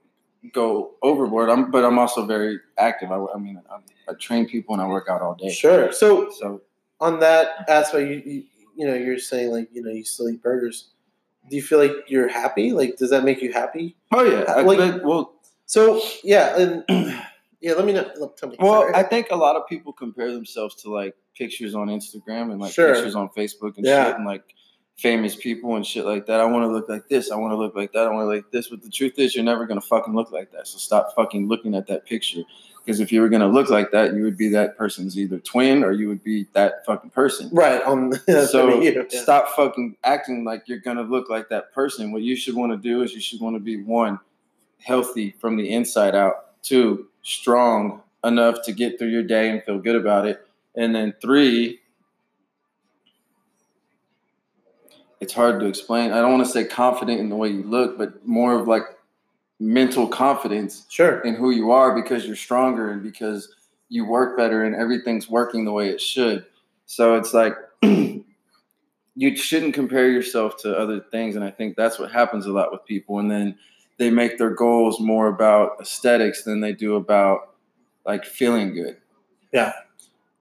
[0.53, 1.49] go overboard.
[1.49, 3.11] I'm, but I'm also very active.
[3.11, 3.77] I, I mean, I,
[4.11, 5.49] I train people and I work out all day.
[5.51, 5.91] Sure.
[5.91, 6.61] So So
[7.01, 8.43] on that aspect, you, you
[8.75, 10.89] you know, you're saying like you know you still eat burgers.
[11.49, 12.73] Do you feel like you're happy?
[12.73, 13.95] Like, does that make you happy?
[14.11, 15.33] oh yeah, I, Like- but- well,
[15.65, 16.83] So yeah, and
[17.61, 18.09] yeah, let me know.
[18.19, 18.55] let- Tell me.
[18.59, 18.93] Well, Sorry.
[18.95, 22.73] I think a lot of people compare themselves to like pictures on Instagram and like
[22.73, 22.93] Sure.
[22.93, 24.07] pictures on Facebook and Yeah.
[24.07, 24.43] shit and like
[24.97, 26.39] famous people and shit like that.
[26.39, 27.29] I want to look like this.
[27.31, 28.07] I want to look like that.
[28.07, 28.69] I want to look like this.
[28.69, 30.67] But the truth is, you're never gonna fucking look like that.
[30.67, 32.41] So stop fucking looking at that picture.
[32.83, 35.83] Because if you were gonna look like that, you would be that person's either twin
[35.83, 37.49] or you would be that fucking person.
[37.53, 37.81] right.
[38.27, 39.01] That's so yeah.
[39.09, 42.11] stop fucking acting like you're gonna look like that person.
[42.11, 44.19] What you should want to do is you should want to be one,
[44.79, 46.61] healthy from the inside out.
[46.63, 50.47] Two, strong enough to get through your day and feel good about it.
[50.75, 51.79] And then three,
[55.19, 56.11] it's hard to explain.
[56.11, 58.83] I don't want to say confident in the way you look, but more of like
[59.59, 61.19] mental confidence Sure.
[61.21, 63.53] in who you are because you're stronger and because
[63.89, 66.45] you work better and everything's working the way it should.
[66.85, 71.35] So it's like you shouldn't compare yourself to other things.
[71.35, 73.19] And I think that's what happens a lot with people.
[73.19, 73.57] And then
[73.97, 77.55] they make their goals more about aesthetics than they do about
[78.05, 78.97] like feeling good.
[79.51, 79.73] Yeah.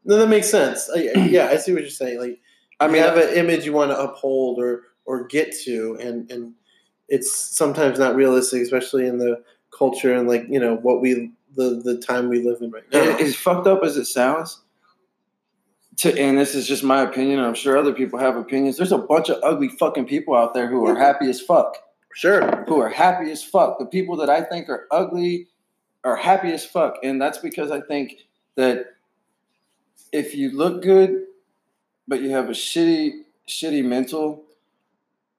[0.04, 0.88] No, that makes sense.
[0.94, 2.20] I, I- yeah, I see what you're saying.
[2.20, 2.40] Like,
[2.78, 6.30] I mean, you have an image you want to uphold or or get to, and
[6.30, 6.52] and
[7.08, 9.42] it's sometimes not realistic, especially in the
[9.76, 13.16] culture and like you know what we the the time we live in right now.
[13.18, 14.60] as fucked up as it sounds,
[15.98, 18.76] to and this is just my opinion, I'm sure other people have opinions.
[18.76, 21.78] There's a bunch of ugly fucking people out there who are happy as fuck.
[22.16, 22.64] Sure.
[22.66, 23.78] who are happy as fuck.
[23.78, 25.48] The people that I think are ugly
[26.02, 26.96] are happy as fuck.
[27.02, 28.14] And that's because I think
[28.54, 28.86] that
[30.12, 31.24] if you look good,
[32.08, 34.44] but you have a shitty, shitty mental,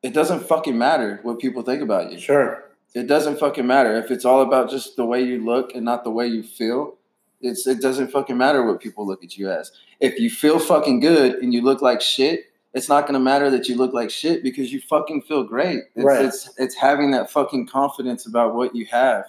[0.04, 2.20] it doesn't fucking matter what people think about you.
[2.20, 2.64] Sure.
[2.94, 3.98] It doesn't fucking matter.
[3.98, 6.98] If it's all about just the way you look and not the way you feel,
[7.42, 9.72] it's it doesn't fucking matter what people look at you as.
[10.00, 13.68] If you feel fucking good and you look like shit, it's not gonna matter that
[13.68, 15.84] you look like shit because you fucking feel great.
[15.96, 16.26] It's Right.
[16.26, 19.26] it's, it's having that fucking confidence about what you have.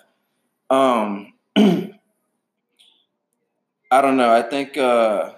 [0.70, 1.92] Um I
[4.02, 4.34] don't know.
[4.34, 5.32] I think uh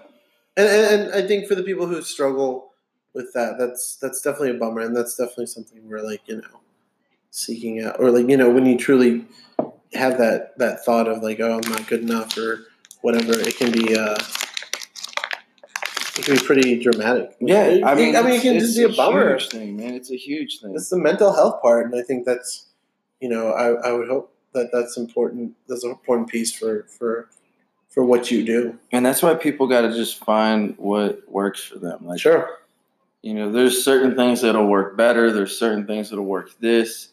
[0.57, 2.71] And, and and I think for the people who struggle
[3.13, 6.59] with that, that's that's definitely a bummer, and that's definitely something we're like you know
[7.29, 9.25] seeking out, or like you know when you truly
[9.93, 12.61] have that that thought of like oh I'm not good enough or
[13.01, 14.15] whatever, it can be uh
[16.17, 17.35] it can be pretty dramatic.
[17.39, 19.37] yeah, I mean, I mean, it can just be a bummer.
[19.37, 19.93] huge thing, man.
[19.93, 20.73] It's a huge thing.
[20.75, 22.67] It's the mental health part, and I think that's
[23.19, 25.53] you know I, I would hope that that's important.
[25.67, 27.29] That's an important piece for for
[27.89, 28.77] for what you do.
[28.91, 32.05] And that's why people got to just find what works for them.
[32.05, 32.59] Like Sure.
[33.21, 37.09] you know there's certain things that'll work better there's certain things that'll work this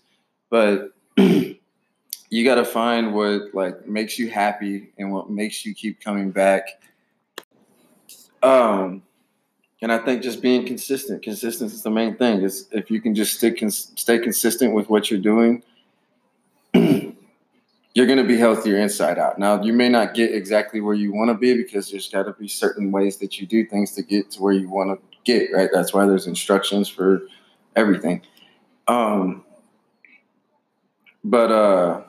[0.51, 6.01] but you got to find what like makes you happy and what makes you keep
[6.01, 6.63] coming back
[8.43, 9.03] Um,
[9.81, 12.43] and I think just being consistent, consistent is the main thing.
[12.43, 15.63] Is if you can just stick cons- stay consistent with what you're doing,
[16.75, 19.39] you're going to be healthier inside out.
[19.39, 22.33] Now, you may not get exactly where you want to be because there's got to
[22.33, 25.53] be certain ways that you do things to get to where you want to get.
[25.53, 25.71] Right.
[25.73, 27.23] That's why there's instructions for
[27.77, 28.23] everything.
[28.89, 29.45] Um,
[31.23, 32.03] but uh,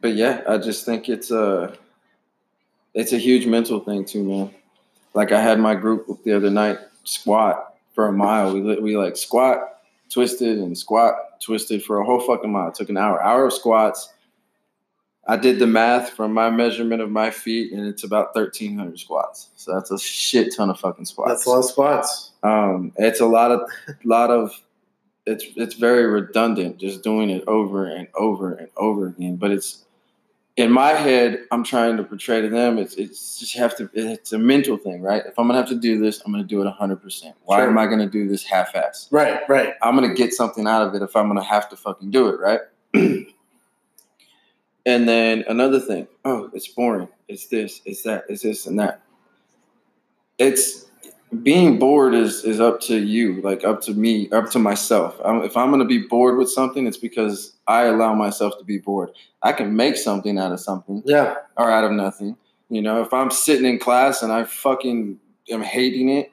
[0.00, 1.76] but yeah, I just think it's a
[2.94, 4.50] it's a huge mental thing too, man.
[5.14, 8.52] Like I had my group the other night squat for a mile.
[8.54, 12.68] We we like squat, twisted, and squat, twisted for a whole fucking mile.
[12.68, 14.12] It took an hour, hour of squats.
[15.26, 18.98] I did the math from my measurement of my feet, and it's about thirteen hundred
[18.98, 19.50] squats.
[19.56, 21.30] So that's a shit ton of fucking squats.
[21.30, 22.30] That's a lot of squats.
[22.42, 23.60] Um, it's a lot of
[24.04, 24.60] lot of
[25.26, 29.36] it's it's very redundant just doing it over and over and over again.
[29.36, 29.84] But it's
[30.60, 32.78] in my head, I'm trying to portray to them.
[32.78, 33.90] It's it's just have to.
[33.94, 35.22] It's a mental thing, right?
[35.24, 37.02] If I'm gonna have to do this, I'm gonna do it 100.
[37.02, 37.68] percent Why Sure.
[37.68, 39.08] am I gonna do this half-ass?
[39.10, 39.74] Right, right.
[39.82, 42.40] I'm gonna get something out of it if I'm gonna have to fucking do it,
[42.40, 42.60] right?
[42.94, 43.26] and
[45.08, 47.08] then another thing, oh, it's boring.
[47.28, 49.02] It's this, it's that, it's this and that.
[50.38, 50.86] It's
[51.42, 55.18] being bored is is up to you, like up to me, up to myself.
[55.24, 58.78] I'm, if I'm gonna be bored with something, it's because I allow myself to be
[58.78, 59.10] bored.
[59.42, 61.36] I can make something out of something Yeah.
[61.56, 62.36] or out of nothing.
[62.68, 65.18] You know, if I'm sitting in class and I fucking
[65.50, 66.30] am hating it,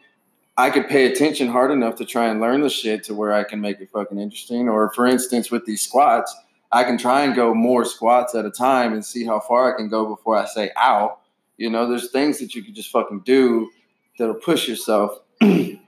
[0.58, 3.44] I could pay attention hard enough to try and learn the shit to where I
[3.44, 4.68] can make it fucking interesting.
[4.68, 6.36] Or for instance, with these squats,
[6.72, 9.78] I can try and go more squats at a time and see how far I
[9.78, 11.20] can go before I say ow.
[11.58, 13.70] You know, there's things that you can just fucking do
[14.18, 15.20] that'll push yourself.
[15.42, 15.80] and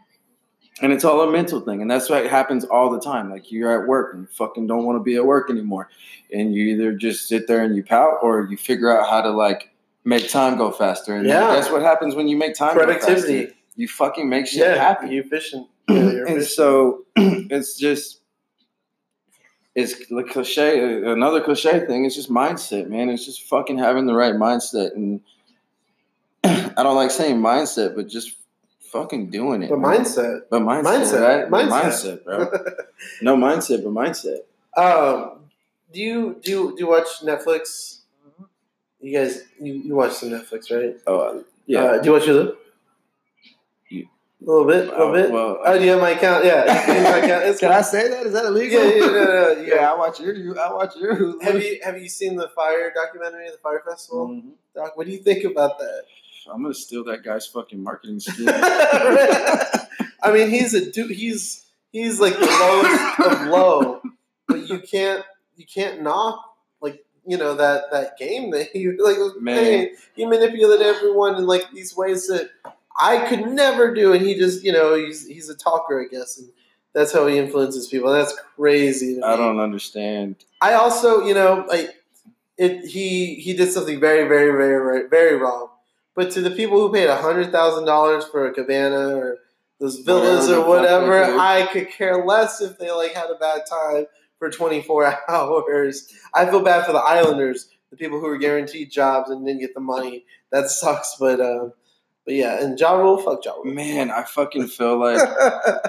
[0.82, 1.82] it's all a mental thing.
[1.82, 3.30] And that's what happens all the time.
[3.30, 5.90] Like you're at work and you fucking don't want to be at work anymore.
[6.34, 9.30] And you either just sit there and you pout or you figure out how to
[9.32, 9.72] like
[10.06, 11.16] make time go faster.
[11.16, 11.48] And Yeah.
[11.54, 13.46] that's what happens when you make time go Productivity.
[13.46, 13.56] faster.
[13.76, 14.76] You fucking make shit Yeah.
[14.76, 15.12] happen.
[15.12, 15.68] You efficient.
[15.90, 16.46] Yeah, and efficient.
[16.46, 18.22] so it's just
[19.76, 24.14] it's the cliche another cliche thing it's just mindset man it's just fucking having the
[24.16, 25.22] right mindset and
[26.78, 28.36] i don't like saying mindset but just
[28.92, 30.02] fucking doing it But man.
[30.02, 30.42] mindset.
[30.50, 31.22] but mindset, Mindset.
[31.22, 31.70] right Mindset.
[31.70, 32.52] mindset bro
[33.22, 34.40] no mindset but mindset
[34.78, 35.46] Um,
[35.94, 37.98] do you do you, do you watch Netflix?
[39.02, 40.96] You guys, you, you watch some Netflix, right?
[41.08, 42.56] oh yeah Uh, do you watch Hulu?
[43.90, 44.08] You-
[44.42, 45.32] A little bit, a little Uh, bit.
[45.32, 46.46] well- oh, do you have my account?
[46.46, 47.44] Yeah, can my account.
[47.46, 49.96] It's can i say that is that illegal Yeah, yeah, no, no, no, yeah i
[49.98, 51.42] watch your you i watch your Hulu.
[51.44, 54.28] Have you have you seen the Fire documentary, the Fire Festival?
[54.30, 54.52] Mhm.
[54.76, 56.04] Doc, what do you think about that?
[56.54, 58.50] I'm gonna steal that guy's fucking marketing scheme
[60.22, 61.12] I mean, he's a dude.
[61.12, 64.02] He's he's like the lowest of low,
[64.48, 65.24] but you can't
[65.56, 66.44] you can't knock
[66.82, 69.90] like you know that that game that he like Man.
[70.16, 72.50] He manipulated everyone in like these ways that
[73.00, 76.38] I could never do, and he just you know he's he's a talker, I guess,
[76.38, 76.50] and
[76.94, 78.12] that's how he influences people.
[78.12, 79.22] That's crazy.
[79.24, 81.96] I don't understand I also, you know, like
[82.58, 82.86] it.
[82.86, 85.70] He he did something very, very, very, very, very wrong.
[86.20, 89.38] But to the people who paid hundred thousand dollars for a cabana or
[89.80, 91.40] those villas Whatever or whatever.
[91.40, 94.06] I could care less if they like had a bad time
[94.38, 96.14] for twenty four hours.
[96.34, 99.74] I feel bad for the Islanders, the people who were guaranteed jobs and didn't get
[99.74, 100.26] the money.
[100.52, 101.16] That sucks.
[101.18, 101.72] But um,
[102.26, 103.74] but yeah, and Ja Rule, fuck Ja Rule.
[103.74, 105.26] Man, I fucking feel like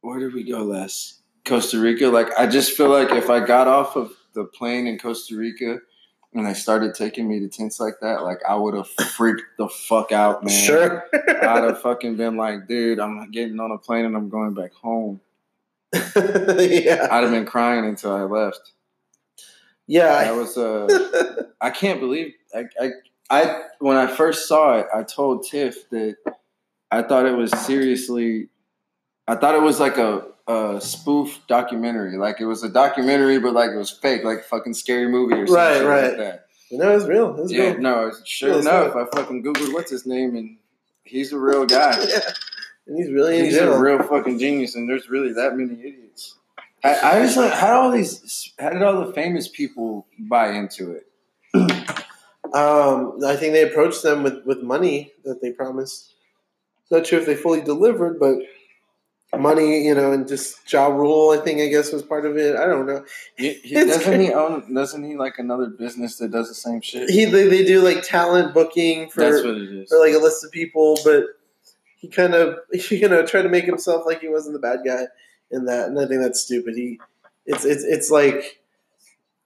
[0.00, 1.20] where did we go last?
[1.44, 2.08] Costa Rica.
[2.08, 5.78] Like I just feel like if I got off of the plane in Costa Rica
[6.32, 9.68] and they started taking me to tents like that, like I would have freaked the
[9.68, 10.54] fuck out, man.
[10.54, 11.04] sure.
[11.12, 14.72] I'd have fucking been like, dude, I'm getting on a plane and I'm going back
[14.72, 15.20] home.
[15.92, 17.08] yeah.
[17.10, 18.72] I'd have been crying until I left.
[19.86, 20.24] Yeah.
[20.24, 22.90] That was uh I can't believe I, I
[23.28, 26.16] I when I first saw it, I told Tiff that
[26.92, 28.50] I thought it was seriously
[29.26, 32.16] I thought it was like a, a spoof documentary.
[32.16, 35.46] Like it was a documentary but like it was fake, like fucking scary movie or
[35.46, 36.08] something Right, right.
[36.08, 36.46] like that.
[36.70, 37.36] no, it's real.
[37.42, 37.78] It's Yeah, real.
[37.80, 40.56] no, sure Yeah, enough, I fucking Googled what's his name and
[41.04, 41.96] he's a real guy.
[42.08, 42.20] Yeah.
[42.86, 46.34] And he's really He's a real fucking genius, and there's really that many idiots.
[46.82, 50.92] I, I just like how all these how did all the famous people buy into
[50.92, 51.06] it?
[52.52, 56.14] Um, I think they approached them with, with money that they promised.
[56.90, 58.38] Not sure if they fully delivered, but
[59.38, 62.56] money, you know, and just Ja Rule, I think, I guess, was part of it.
[62.56, 63.04] I don't know.
[63.36, 64.72] He, he, doesn't he own?
[64.74, 67.08] Doesn't he like another business that does the same shit?
[67.10, 69.88] He they, they do like talent booking for That's what it is.
[69.88, 71.24] for like a list of people, but
[71.96, 72.58] he kind of
[72.90, 75.06] you know tried to make himself like he wasn't the bad guy
[75.50, 76.74] in that, and I think that's stupid.
[76.76, 76.98] He
[77.46, 78.60] it's it's it's like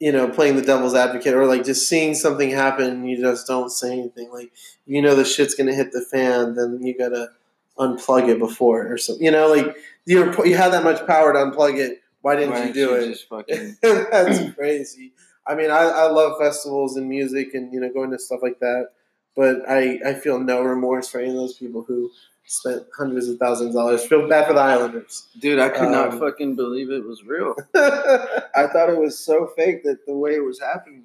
[0.00, 3.70] you know, playing the devil's advocate or like just seeing something happen, you just don't
[3.70, 4.30] say anything.
[4.32, 4.52] Like
[4.86, 7.30] you know the shit's gonna hit the fan, then you gotta
[7.78, 9.24] unplug it before or something.
[9.24, 12.00] You know, like you you have that much power to unplug it.
[12.22, 13.18] Why didn't Why you don't it?
[13.28, 15.12] Fucking, That's crazy.
[15.46, 18.60] I mean, I, I love festivals and music and you know going to stuff like
[18.60, 18.90] that,
[19.36, 22.10] but I, I feel no remorse for any of those people who
[22.46, 24.06] spent hundreds of thousands of dollars.
[24.06, 25.26] Feel bad for the Islanders.
[25.38, 27.54] dude, I could not Um, fucking believe it was real.
[27.74, 31.04] I thought it was so fake that the way it was happening.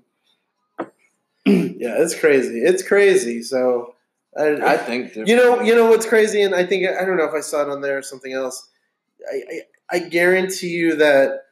[1.46, 2.60] Yeah, it's crazy.
[2.60, 3.42] It's crazy.
[3.42, 3.96] So
[4.38, 7.26] I, I think you know you know what's crazy, and I think I don't know
[7.26, 8.68] if I saw it on there or something else.
[9.32, 9.36] I
[9.92, 11.44] I, I guarantee you that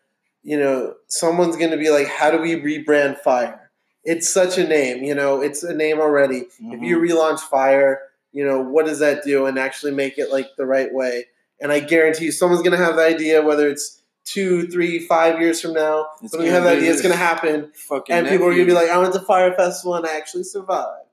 [0.43, 3.71] you know someone's going to be like, how do we rebrand Fire?
[4.03, 5.41] It's such a name, you know.
[5.41, 6.37] It's a name already.
[6.37, 6.83] If Mm-hmm.
[6.83, 7.99] you relaunch Fire,
[8.31, 11.25] you know what does that do, and actually make it like the right way.
[11.59, 15.41] And I guarantee you, someone's going to have the idea, whether it's two, three, five
[15.41, 16.07] years from now.
[16.21, 16.91] It's Someone's gonna have the idea.
[16.91, 17.71] It's going to happen,
[18.09, 20.43] and people are going to be like, "I went to Fire Festival and I actually
[20.43, 21.06] survived."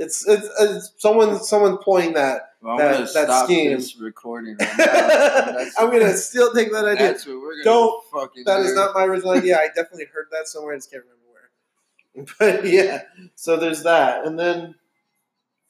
[0.00, 2.52] It's it's, it's someone someone pulling that.
[2.62, 3.72] Well, I'm that- that stop scheme.
[3.72, 5.66] this recording right now.
[5.78, 7.08] I'm gonna still take that idea.
[7.08, 8.62] That's what we're gonna Don't- fucking That do.
[8.64, 9.58] is not my original idea.
[9.58, 10.74] I definitely heard that somewhere.
[10.74, 12.58] I just can't remember where.
[12.62, 13.02] But yeah,
[13.34, 14.76] so there's that, and then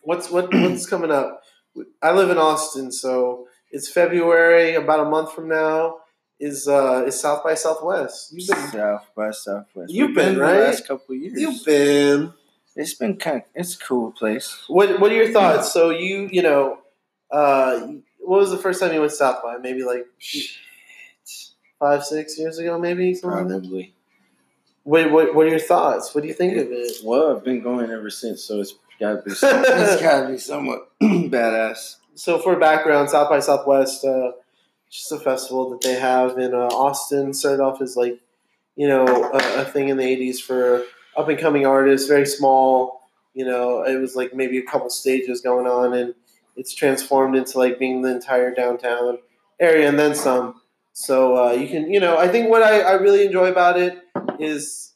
[0.01, 1.43] what's what what's coming up?
[2.03, 4.75] I live in Austin, so it's February.
[4.75, 5.99] About a month from now
[6.41, 8.33] is uh is South by Southwest.
[8.33, 9.93] You've been South by Southwest.
[9.93, 10.61] You've been, the right?
[10.61, 11.41] last couple years.
[11.41, 12.33] you've been.
[12.79, 13.39] It's been kind.
[13.39, 14.63] Of, it's a cool place.
[14.69, 15.73] What What are your thoughts?
[15.73, 16.79] So you you know,
[17.29, 17.89] uh,
[18.21, 19.57] what was the first time you went South by?
[19.57, 20.07] Maybe like
[21.81, 23.49] five six years ago, maybe something.
[23.49, 23.95] Probably.
[24.85, 26.15] What, what What are your thoughts?
[26.15, 26.99] What do you think of it?
[27.05, 29.31] Well, I've been going ever since, so it's gotta be.
[29.35, 31.97] Some, it's gotta be somewhat badass.
[32.15, 34.33] So for background, South by Southwest, uh,
[34.89, 37.35] just a festival that they have in uh, Austin.
[37.35, 38.21] Started off as like,
[38.77, 40.85] you know, a, a thing in the '80s for
[41.19, 42.09] up and coming artists.
[42.09, 43.01] Very small.
[43.35, 46.15] You know, it was like maybe a couple stages going on, and
[46.57, 49.19] it's transformed into like being the entire downtown
[49.61, 50.61] area and then some.
[50.93, 53.99] So uh, you can, you know, I think what I, I really enjoy about it
[54.41, 54.93] is,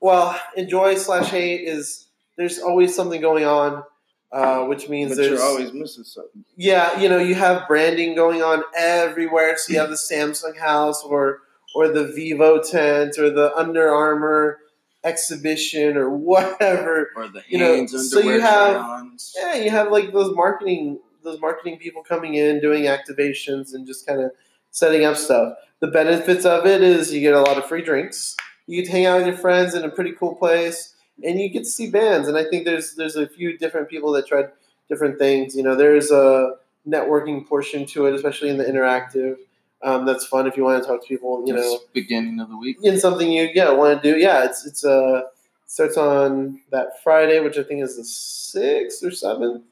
[0.00, 2.06] well, enjoy slash hate is
[2.36, 3.84] there's always something going on,
[4.32, 6.44] uh, which means But there's you're always missing something.
[6.56, 9.56] yeah, you know, you have branding going on everywhere.
[9.56, 11.42] So you have the Samsung house or
[11.76, 14.58] or the Vivo tent or the Under Armour
[15.06, 17.10] exhibition or whatever.
[17.16, 19.06] Or the You know, hands so you have-.
[19.36, 24.06] Yeah, you have like those marketing those marketing people coming in doing activations and just
[24.06, 24.30] kind of
[24.70, 25.54] setting up stuff.
[25.80, 28.36] The benefits of it is you get a lot of free drinks.
[28.66, 31.48] You get to hang out with your friends in a pretty cool place, and you
[31.48, 32.28] get to see bands.
[32.28, 34.50] And I think there's there's a few different people that tried
[34.88, 35.54] different things.
[35.54, 36.54] You know, there's a
[36.86, 39.36] networking portion to it, especially in the interactive.
[39.82, 41.42] Um, that's fun if you want to talk to people.
[41.46, 42.78] You know, beginning of the week.
[42.82, 44.18] in something you yeah want to do.
[44.18, 45.22] Yeah, it's it's uh
[45.66, 49.64] starts on that Friday, which I think is the sixth or seventh,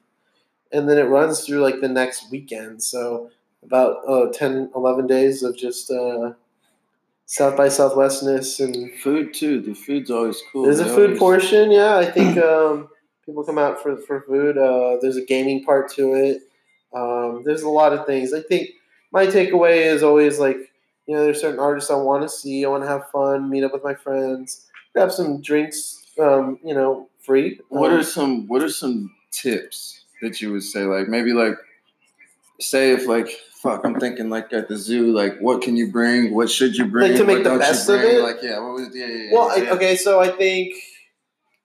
[0.71, 2.83] and then it runs through like the next weekend.
[2.83, 3.31] So
[3.63, 6.33] about uh, 10, 11 days of just uh,
[7.25, 9.59] South by Southwestness and Food too.
[9.61, 10.63] The food's always cool.
[10.65, 11.71] there's a food always- portion.
[11.71, 12.89] Yeah, I think um,
[13.25, 14.57] people come out for for food.
[14.57, 16.43] Uh, there's a gaming part to it.
[16.93, 18.33] Um, there's a lot of things.
[18.33, 18.69] I think
[19.15, 20.57] my takeaway is always like,
[21.07, 22.65] you know, there's certain artists I want to see.
[22.65, 26.03] I want to have fun, meet up with my friends, grab some drinks.
[26.19, 27.59] Um, you know, free.
[27.69, 30.83] What Um, are some What are some tips that you would say?
[30.83, 31.55] Like maybe like
[32.59, 35.13] say if like fuck, I'm thinking like at the zoo.
[35.13, 36.33] Like what can you bring?
[36.35, 37.11] What should you bring?
[37.11, 38.21] Like, to make what the best of it?
[38.21, 39.23] Like yeah, what was yeah yeah.
[39.23, 40.73] yeah Well, I, okay, so I think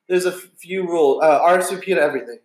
[0.09, 1.23] there's a few rules.
[1.23, 2.39] Uh, RSVP to everything.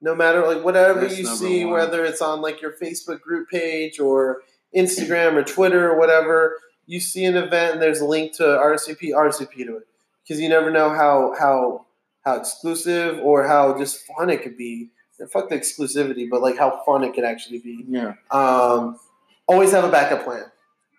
[0.00, 1.74] No matter like whatever That's you see, one.
[1.74, 4.42] whether it's on like your Facebook group page or
[4.76, 9.10] Instagram or Twitter or whatever, you see an event and there's a link to RSVP,
[9.10, 9.88] RSVP to it
[10.22, 11.86] because you never know how how
[12.24, 14.90] how exclusive or how just fun it could be.
[15.18, 17.84] And fuck the exclusivity, but like how fun it could actually be.
[17.88, 19.00] Yeah, Um,
[19.48, 20.44] always have a backup plan.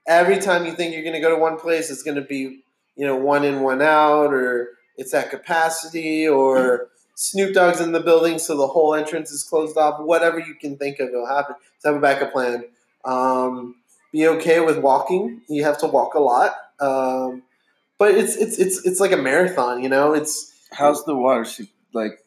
[0.07, 2.63] Every time you think you're going to go to one place, it's going to be,
[2.97, 6.89] you know, one in, one out, or it's at capacity, or
[7.21, 9.99] Snoop Dogg's in the building, so the whole entrance is closed off.
[9.99, 11.55] Whatever you can think of, it'll happen.
[11.79, 12.63] So have a backup plan.
[13.03, 13.75] Um,
[14.13, 15.41] be okay with walking.
[15.49, 17.43] You have to walk a lot, um,
[17.97, 19.83] but it's it's it's it's like a marathon.
[19.83, 21.45] You know, it's how's the water?
[21.91, 22.19] Like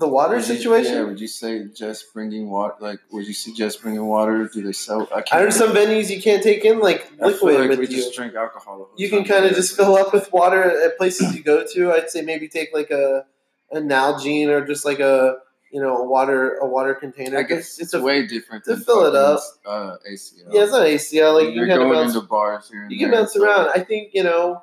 [0.00, 0.94] the water would you- situation.
[0.94, 2.74] yeah, would you say just bringing water?
[2.80, 4.50] Like would you suggest bringing water?
[4.52, 5.08] Do they sell?
[5.14, 8.02] I I some venues you can't take in like I liquid like with we you.
[8.02, 8.88] just drink alcohol.
[8.96, 11.92] you can kind of just fill up with water at places you go to.
[11.92, 13.24] I'd say maybe take like a
[13.72, 15.36] a Nalgene or just like a
[15.72, 17.38] you know a water a water container.
[17.38, 19.40] I guess it's a, way different to fill it up.
[19.64, 20.52] Uh, ACL.
[20.52, 21.34] yeah, it's not ACL.
[21.34, 22.82] Like you You're can kind going bounce, into bars here.
[22.82, 23.70] And you can there, bounce so- around.
[23.74, 24.62] I think you know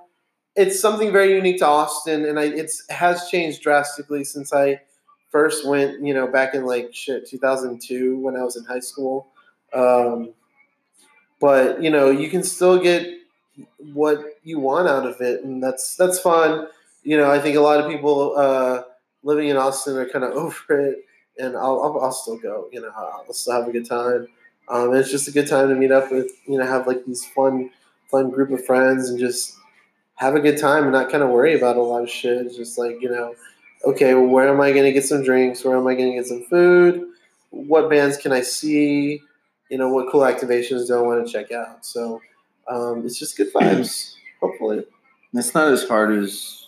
[0.55, 4.81] it's something very unique to Austin, and I it's has changed drastically since I
[5.31, 6.03] first went.
[6.05, 9.27] You know, back in like shit 2002 when I was in high school.
[9.73, 10.33] Um,
[11.39, 13.07] but you know, you can still get
[13.93, 16.67] what you want out of it, and that's that's fun.
[17.03, 18.81] You know, I think a lot of people uh,
[19.27, 21.05] living in Austin are kind of over it,
[21.37, 22.69] and I'll, I'll, I'll still go.
[22.71, 24.27] You know, I'll still have a good time.
[24.69, 27.25] Um, it's just a good time to meet up with you know have like these
[27.25, 27.69] fun
[28.09, 29.55] fun group of friends and just
[30.15, 32.45] have a good time and not kind of worry about a lot of shit.
[32.45, 33.35] It's just like you know,
[33.85, 35.63] okay, well, where am I going to get some drinks?
[35.63, 37.05] Where am I going to get some food?
[37.51, 39.21] What bands can I see?
[39.69, 41.85] You know, what cool activations do I want to check out?
[41.85, 42.21] So
[42.69, 44.13] um, it's just good vibes.
[44.39, 44.85] Hopefully,
[45.33, 46.66] It's not as hard as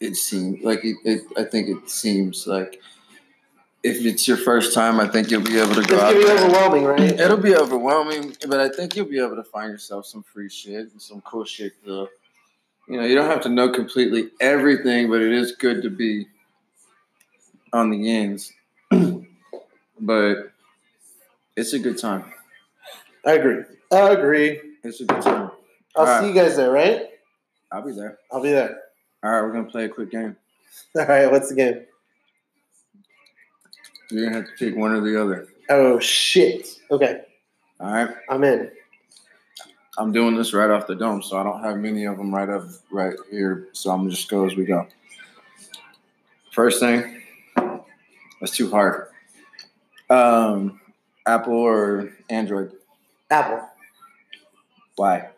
[0.00, 0.62] it seems.
[0.62, 2.80] Like it, it, I think it seems like
[3.82, 6.12] if it's your first time, I think you'll be able to go out.
[6.12, 6.38] gonna be there.
[6.38, 7.00] overwhelming, right?
[7.00, 10.48] Mm, it'll be overwhelming, but I think you'll be able to find yourself some free
[10.48, 11.72] shit and some cool shit.
[11.84, 12.08] To,
[12.88, 16.26] you know, you don't have to know completely everything, but it is good to be
[17.72, 18.52] on the ends.
[20.00, 20.52] but
[21.56, 22.24] it's a good time.
[23.24, 23.62] I agree.
[23.92, 24.60] I agree.
[24.82, 25.50] It's a good time.
[25.96, 26.20] I'll All right.
[26.20, 27.08] see you guys there, right?
[27.70, 28.18] I'll be there.
[28.32, 28.78] I'll be there.
[29.22, 30.36] All right, we're gonna play a quick game.
[30.96, 31.30] All right.
[31.30, 31.82] What's the game?
[34.10, 35.48] You're gonna have to pick one or the other.
[35.68, 36.80] Oh shit.
[36.90, 37.22] Okay,
[37.80, 38.10] All right.
[38.30, 38.70] I'm in.
[39.98, 42.48] I'm doing this right off the dome, so I don't have many of them right
[42.48, 42.62] up
[42.92, 43.68] right here.
[43.72, 44.86] So I'm gonna just go as we go.
[46.52, 47.20] First thing,
[48.40, 49.08] that's too hard.
[50.08, 50.80] Um,
[51.26, 52.72] Apple or Android?
[53.30, 53.68] Apple.
[54.96, 55.28] Why?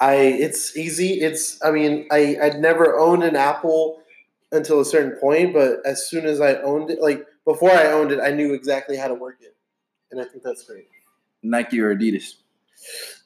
[0.00, 1.20] I it's easy.
[1.20, 4.02] It's I mean I I'd never owned an Apple
[4.52, 8.10] until a certain point, but as soon as I owned it, like before I owned
[8.12, 9.56] it, I knew exactly how to work it,
[10.10, 10.88] and I think that's great.
[11.42, 12.34] Nike or Adidas?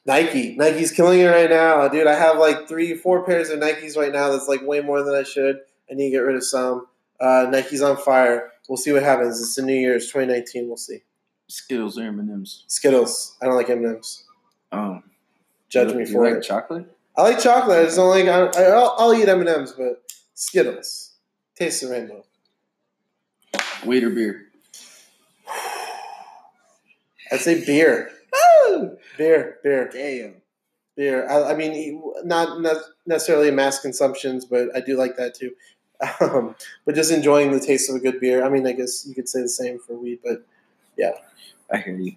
[0.05, 2.07] Nike, Nike's killing it right now, dude.
[2.07, 4.29] I have like three, four pairs of Nikes right now.
[4.29, 5.59] That's like way more than I should.
[5.89, 6.87] I need to get rid of some.
[7.19, 8.51] Uh, Nike's on fire.
[8.69, 9.41] We'll see what happens.
[9.41, 10.67] It's the New Year's 2019.
[10.67, 10.99] We'll see.
[11.47, 12.65] Skittles or M&M's?
[12.67, 13.37] Skittles.
[13.41, 14.25] I don't like M&M's.
[14.71, 15.03] Um,
[15.75, 16.43] Judge you, me for like it.
[16.43, 16.85] chocolate?
[17.17, 17.79] I like chocolate.
[17.79, 18.27] I just don't like.
[18.27, 20.03] I, I'll, I'll eat M and M's, but
[20.33, 21.11] Skittles.
[21.55, 22.25] Taste the rainbow.
[23.85, 24.45] Weed or beer?
[27.31, 28.11] I'd say beer.
[29.17, 30.35] Beer, beer, Damn.
[30.95, 31.29] beer.
[31.29, 35.51] I, I mean, not, not necessarily mass consumptions, but I do like that too.
[36.19, 38.43] Um, but just enjoying the taste of a good beer.
[38.43, 40.45] I mean, I guess you could say the same for weed, but
[40.97, 41.13] yeah.
[41.71, 42.15] I hear you.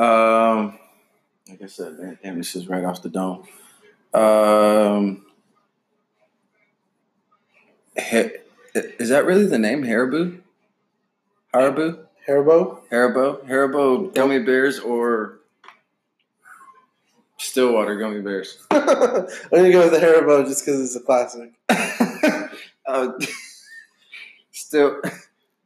[0.00, 0.78] Um,
[1.48, 3.44] like I said, man, damn, this is right off the dome.
[4.12, 5.26] Um,
[7.96, 8.30] he,
[8.74, 10.40] is that really the name Haribo?
[11.54, 12.06] Haribo?
[12.26, 12.80] Haribo.
[12.90, 13.46] Haribo?
[13.46, 15.40] Haribo gummy bears or
[17.38, 18.58] Stillwater gummy bears?
[18.70, 21.52] I'm gonna go with the Haribo just because it's a classic.
[22.86, 23.12] uh,
[24.50, 25.00] still,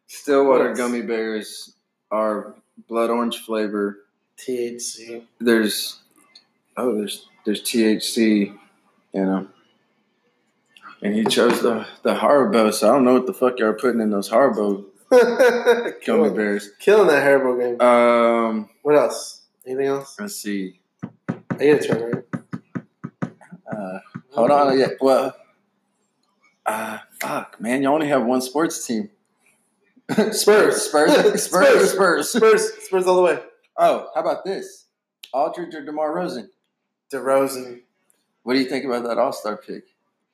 [0.07, 1.75] Stillwater gummy bears
[2.11, 2.55] are
[2.89, 4.01] blood orange flavor.
[4.47, 5.25] THC.
[5.41, 5.99] there's
[6.77, 8.57] oh there's there's THC
[9.13, 9.49] in them.
[11.03, 13.73] And he chose the the Haribo, so I don't know what the fuck y'all are
[13.73, 16.71] putting in those Haribo gummy killing, bears.
[16.79, 17.81] killing that Haribo game.
[17.81, 19.43] Um, What else?
[19.67, 20.17] Anything else?
[20.21, 20.81] let's see.
[21.03, 22.13] I get a turn,
[23.23, 23.33] right?
[23.71, 23.99] Uh,
[24.33, 24.89] hold on, yeah.
[25.01, 25.35] Well,
[26.67, 29.11] uh, fuck, man, you only have one sports team.
[30.33, 30.33] Spurs.
[30.83, 32.31] Spurs, Spurs, Spurs, Spurs.
[32.31, 32.73] Spurs.
[32.85, 33.39] Spurs all the way.
[33.83, 34.85] Oh, how about this?
[35.33, 36.51] Aldridge or DeMar Rosen?
[37.11, 37.81] DeRozan.
[38.43, 39.85] What do you think about that All Star pick?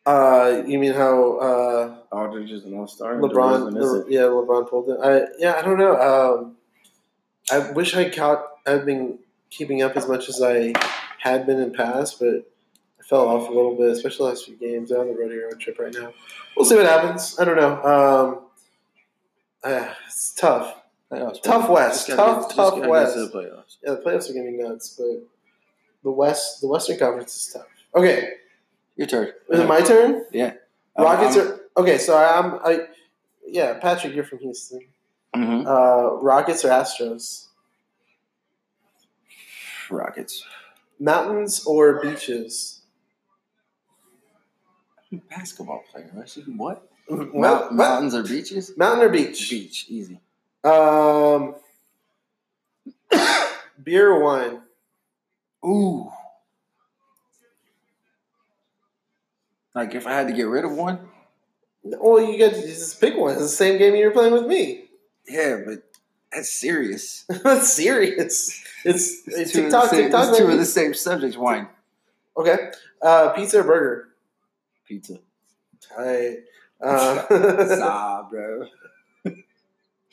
[0.04, 3.14] Uh, you mean how uh, Aldridge is an All Star.
[3.16, 3.72] LeBron?
[3.72, 4.98] Le- yeah, LeBron pulled it.
[5.00, 5.96] I yeah, I don't know.
[5.96, 6.56] Um,
[7.52, 8.44] I wish I caught.
[8.66, 9.20] I've been
[9.50, 10.72] keeping up as much as I
[11.20, 12.50] had been in past, but
[12.98, 14.90] I fell off a little bit, especially the last few games.
[14.90, 16.12] I'm on the rodeo road trip right now.
[16.56, 17.38] We'll see what happens.
[17.38, 17.84] I don't know.
[17.84, 18.40] Um,
[19.62, 20.82] uh, it's tough.
[21.10, 21.68] Playoffs, Tough.
[21.70, 22.08] West.
[22.08, 23.14] Tough, get- tough West.
[23.14, 23.76] to the playoffs.
[23.82, 25.22] Yeah, the playoffs are gonna be nuts, but
[26.02, 27.66] the West, the Western Conference is tough.
[27.94, 28.30] Okay,
[28.96, 29.28] Your turn.
[29.50, 30.24] is it my turn?
[30.32, 30.54] Yeah.
[30.98, 31.98] Rockets are okay.
[31.98, 32.54] So I'm.
[32.64, 32.86] I
[33.46, 34.80] yeah, Patrick, you're from Houston.
[35.34, 37.46] hmm Uh, Rockets or Astros?
[39.90, 40.44] Rockets.
[40.98, 42.80] Mountains or beaches?
[45.30, 46.10] Basketball player.
[46.56, 46.90] What?
[47.08, 48.72] Mount, mountains or beaches?
[48.76, 49.48] mountain or beach?
[49.48, 49.86] Beach.
[49.88, 50.18] Easy.
[50.66, 51.54] Um,
[53.82, 54.62] beer wine?
[55.64, 56.10] Ooh.
[59.74, 60.98] Like if I had to get rid of one?
[61.84, 63.32] Well, you got to just pick one.
[63.32, 64.84] It's the same game you were playing with me.
[65.28, 65.82] Yeah, but
[66.32, 67.24] that's serious.
[67.44, 68.62] That's serious.
[68.84, 69.90] It's, it's two, TikTok.
[69.90, 70.28] same, TikTok.
[70.28, 71.36] it's two of the same subjects.
[71.36, 71.68] Wine.
[72.36, 72.70] Okay.
[73.00, 74.08] Uh, pizza or burger?
[74.86, 75.18] Pizza.
[75.98, 76.38] I.
[76.78, 77.24] Uh,
[77.78, 78.66] Nah, bro.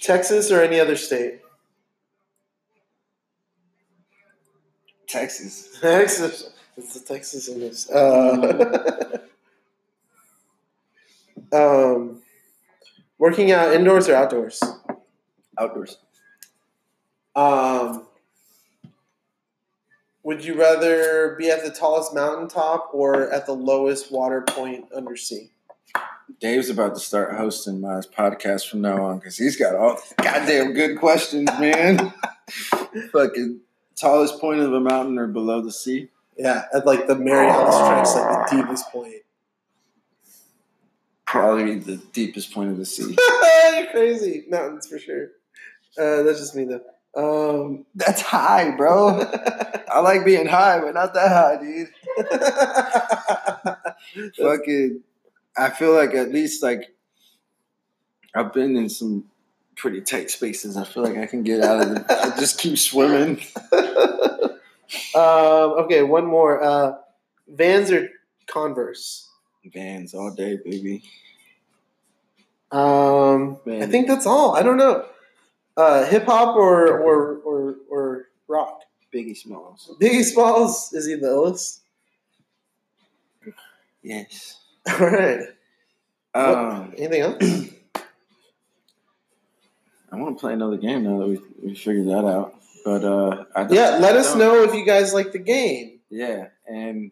[0.03, 1.39] Texas or any other state?
[5.07, 5.77] Texas.
[5.81, 6.51] Texas.
[6.75, 7.89] It's the Texas in this.
[7.89, 9.19] Uh,
[11.53, 12.21] um,
[13.17, 14.61] working out indoors or outdoors?
[15.57, 15.99] Outdoors.
[17.35, 18.05] Um,
[20.23, 25.15] would you rather be at the tallest mountaintop or at the lowest water point under
[25.15, 25.51] sea?
[26.39, 30.73] Dave's about to start hosting my podcast from now on because he's got all goddamn
[30.73, 32.13] good questions, man.
[33.11, 33.61] Fucking
[33.95, 36.09] tallest point of a mountain or below the sea?
[36.37, 39.21] Yeah, at like the Marianas Trench, like the deepest point.
[41.25, 43.15] Probably the deepest point of the sea.
[43.77, 44.45] You're crazy.
[44.49, 45.29] Mountains for sure.
[45.97, 46.81] Uh, that's just me though.
[47.15, 49.19] Um, That's high, bro.
[49.87, 51.89] I like being high, but not that high, dude.
[54.35, 55.03] Fucking,
[55.57, 56.93] I feel like at least like
[58.35, 59.25] I've been in some
[59.75, 60.77] pretty tight spaces.
[60.77, 62.05] I feel like I can get out of it.
[62.09, 63.41] I just keep swimming.
[63.73, 64.59] um,
[65.15, 66.63] okay, one more.
[66.63, 66.93] Uh,
[67.47, 68.09] Vans or
[68.47, 69.29] Converse?
[69.65, 71.03] Vans all day, baby.
[72.71, 74.55] Um, I think that's all.
[74.55, 75.05] I don't know.
[75.77, 78.81] Uh, Hip hop or, or or or rock?
[79.13, 79.91] Biggie Smalls.
[80.01, 81.79] Biggie Smalls is he the illest?
[84.01, 84.62] Yes.
[84.99, 85.39] All right.
[86.35, 87.43] Um, Anything else?
[90.11, 92.55] I want to play another game now that we, we figured that out.
[92.85, 97.11] But uh, I yeah, let us know if you guys like the game, Yeah, and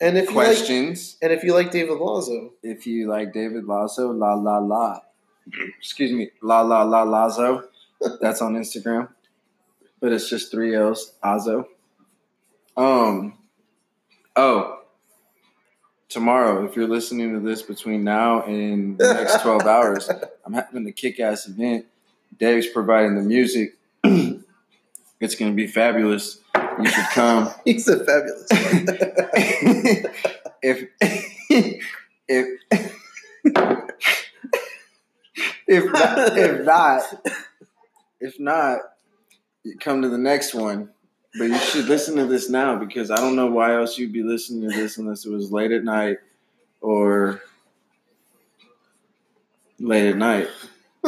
[0.00, 1.16] and if you like, questions.
[1.22, 2.52] and if you like David Lazo.
[2.62, 5.00] if you like David Lazo, la la la.
[5.78, 7.64] Excuse me, la la la Lazo.
[8.20, 9.08] That's on Instagram,
[9.98, 11.68] but it's just three L's, Azo.
[12.76, 13.38] Um.
[14.36, 14.75] Oh.
[16.08, 20.08] Tomorrow, if you're listening to this between now and the next 12 hours,
[20.44, 21.86] I'm having a kick ass event.
[22.38, 23.76] Dave's providing the music.
[24.04, 26.38] it's going to be fabulous.
[26.78, 27.50] You should come.
[27.64, 28.46] He's a fabulous.
[28.50, 28.86] one.
[30.62, 30.88] if
[32.28, 32.60] if
[35.66, 37.02] if not, if not
[38.20, 38.78] if not
[39.64, 40.90] you come to the next one
[41.38, 44.22] but you should listen to this now because i don't know why else you'd be
[44.22, 46.18] listening to this unless it was late at night
[46.80, 47.40] or
[49.78, 50.48] late at night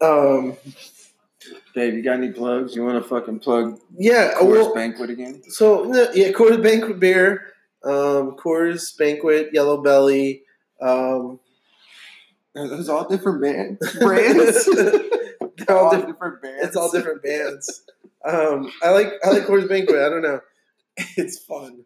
[0.00, 0.56] um,
[1.74, 4.32] dave you got any plugs you want to fucking plug yeah.
[4.34, 7.52] Coors Well, banquet again so yeah, Coors Banquet beer,
[7.84, 10.42] um, Coors Banquet, Yellow Belly.
[10.80, 11.38] Um,
[12.56, 16.08] Are those all different bands brands they're all different.
[16.08, 17.82] different bands It's all different bands.
[18.24, 19.96] Um, I like I like Coors Banquet.
[19.96, 20.40] I don't know.
[21.16, 21.84] It's fun.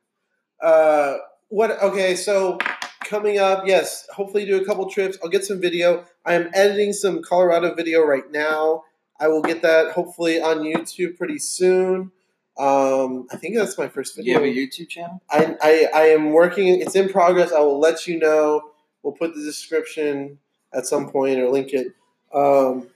[0.60, 1.16] Uh,
[1.48, 1.80] what?
[1.82, 2.58] Okay, so
[3.04, 4.06] coming up, yes.
[4.14, 5.16] Hopefully, do a couple trips.
[5.22, 6.04] I'll get some video.
[6.24, 8.84] I am editing some Colorado video right now.
[9.18, 12.12] I will get that hopefully on YouTube pretty soon.
[12.58, 14.40] Um, I think that's my first video.
[14.40, 16.80] you have a youtube channel I, I, I am working.
[16.80, 17.52] It's in progress.
[17.52, 18.70] I will let you know.
[19.02, 20.38] We'll put the description
[20.72, 21.88] at some point or link it.
[22.34, 22.88] Um,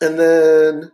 [0.00, 0.92] and then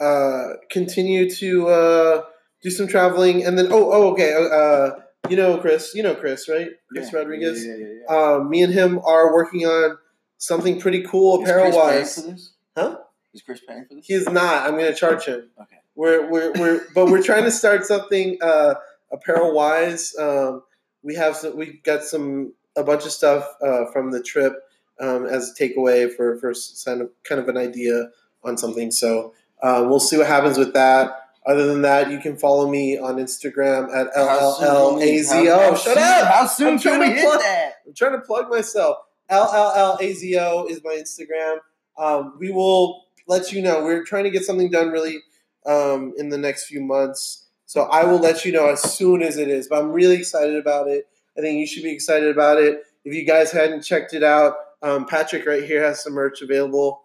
[0.00, 2.22] uh, continue to uh,
[2.62, 3.44] do some traveling.
[3.44, 4.32] And then, oh, oh, okay.
[4.34, 5.94] Uh, you know Chris.
[5.94, 6.68] You know Chris, right?
[6.90, 7.18] Chris Yeah.
[7.18, 7.64] Rodriguez.
[7.66, 8.16] yeah, yeah, yeah.
[8.16, 9.98] Um, me and him are working on
[10.38, 12.52] something pretty cool apparel wise.
[12.76, 12.98] Huh?
[13.34, 14.06] Is Chris paying for this?
[14.06, 14.64] He's not.
[14.66, 15.50] I'm going to charge him.
[15.60, 15.76] Okay.
[15.94, 18.74] We're we're we're but we're trying to start something uh,
[19.10, 20.14] apparel wise.
[20.18, 20.62] Um,
[21.02, 24.52] we have some, we got some a bunch of stuff uh, from the trip
[25.00, 26.52] um, as a takeaway for for
[26.84, 28.10] kind of kind of an idea
[28.44, 28.90] on something.
[28.90, 29.32] So
[29.62, 31.22] uh, we'll see what happens with that.
[31.46, 34.58] Other than that, you can follow me on Instagram at LLLAZO.
[34.58, 36.26] can we- how- how Shut up!
[36.26, 37.72] How soon I'm can trying we to hit plug- that?
[37.86, 38.96] I'm trying to plug myself.
[39.30, 41.58] LLLAZO is my Instagram.
[41.98, 43.82] Um, we will let you know.
[43.84, 45.18] We're trying to get something done really
[45.66, 47.46] um, in the next few months.
[47.66, 49.66] So I will let you know as soon as it is.
[49.68, 51.08] But I'm really excited about it.
[51.36, 52.82] I think you should be excited about it.
[53.04, 57.02] If you guys hadn't checked it out, um, Patrick right here has some merch available.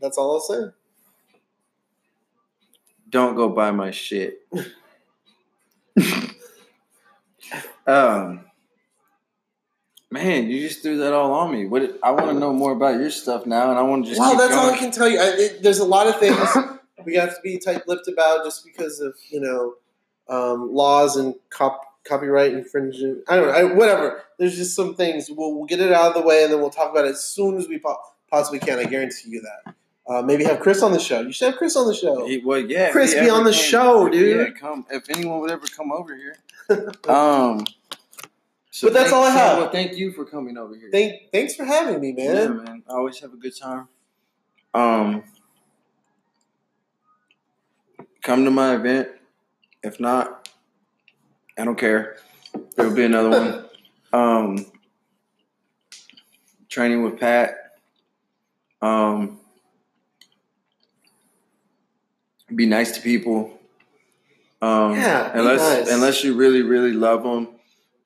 [0.00, 0.70] That's all I'll say.
[3.08, 4.40] Don't go buy my shit.
[7.86, 8.40] um,
[10.10, 11.66] man, you just threw that all on me.
[11.66, 11.98] What?
[12.02, 14.20] I want to know more about your stuff now, and I want to just.
[14.20, 15.18] Well, that's all I can tell you.
[15.20, 16.38] I, it, there's a lot of things
[17.04, 19.74] we have to be tight-lipped about just because of you know
[20.28, 23.22] um, laws and cop, copyright infringement.
[23.28, 23.52] I don't know.
[23.52, 24.22] I, whatever.
[24.38, 25.30] There's just some things.
[25.30, 27.24] We'll, we'll get it out of the way, and then we'll talk about it as
[27.24, 27.98] soon as we po-
[28.30, 28.78] possibly can.
[28.78, 29.74] I guarantee you that.
[30.06, 31.20] Uh, maybe have Chris on the show.
[31.20, 32.26] You should have Chris on the show.
[32.26, 32.92] He, well, yeah.
[32.92, 34.48] Chris, be on the came- show, dude.
[34.48, 36.36] Yeah, come if anyone would ever come over here.
[37.08, 37.64] um,
[38.70, 39.58] so But that's all I have.
[39.58, 40.90] Well, thank you for coming over here.
[40.92, 42.26] Thank, thanks for having me, man.
[42.34, 42.82] Yeah, man.
[42.88, 43.88] I always have a good time.
[44.74, 45.22] Um,
[48.22, 49.08] come to my event.
[49.82, 50.48] If not,
[51.58, 52.16] I don't care.
[52.76, 53.60] There'll be another one.
[54.12, 54.64] Um,
[56.68, 57.56] training with Pat.
[58.80, 59.40] Um,
[62.54, 63.58] be nice to people.
[64.60, 65.90] Um, Yeah, unless nice.
[65.94, 67.48] unless you really really love them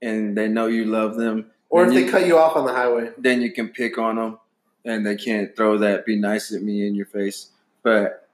[0.02, 2.66] and they know you love them, Or if then they you- cut you off on
[2.66, 3.12] the highway.
[3.18, 4.38] then you can pick on them
[4.84, 7.50] and they can't throw that be nice at me in your face.
[7.82, 8.28] But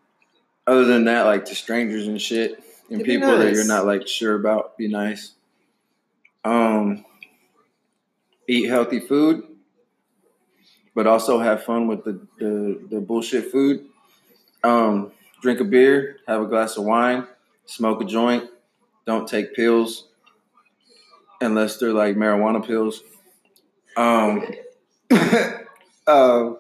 [0.66, 4.06] other than that, like to strangers and shit and be people that you're not like
[4.08, 5.32] sure about, be nice.
[6.44, 7.04] Um,
[8.48, 9.42] eat healthy food,
[10.94, 13.86] but also have fun with the, the, the bullshit food.
[14.62, 15.12] Um,
[15.44, 17.26] drink a beer, have a glass of wine,
[17.66, 18.48] smoke a joint,
[19.04, 20.08] don't take pills
[21.42, 23.02] unless they're like marijuana pills.
[23.94, 24.42] Um,
[26.06, 26.56] um,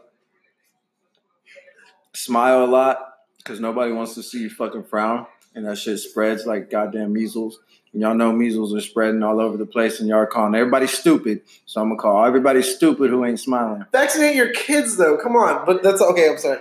[2.12, 2.98] smile a lot
[3.38, 7.60] because nobody wants to see you fucking frown, and that shit spreads like goddamn measles.
[7.94, 10.88] And y'all know measles are spreading all over the place, and y'all are calling everybody
[10.88, 11.40] stupid.
[11.64, 13.86] So I'm gonna call everybody stupid who ain't smiling.
[13.92, 15.16] Vaccinate your kids, though.
[15.16, 15.64] Come on.
[15.64, 16.28] But that's okay.
[16.28, 16.60] I'm sorry.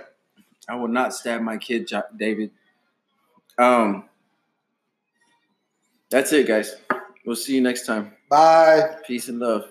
[0.68, 2.50] I will not stab my kid, David.
[3.58, 4.08] Um,
[6.10, 6.76] that's it, guys.
[7.26, 8.12] We'll see you next time.
[8.30, 8.96] Bye.
[9.06, 9.70] Peace and love.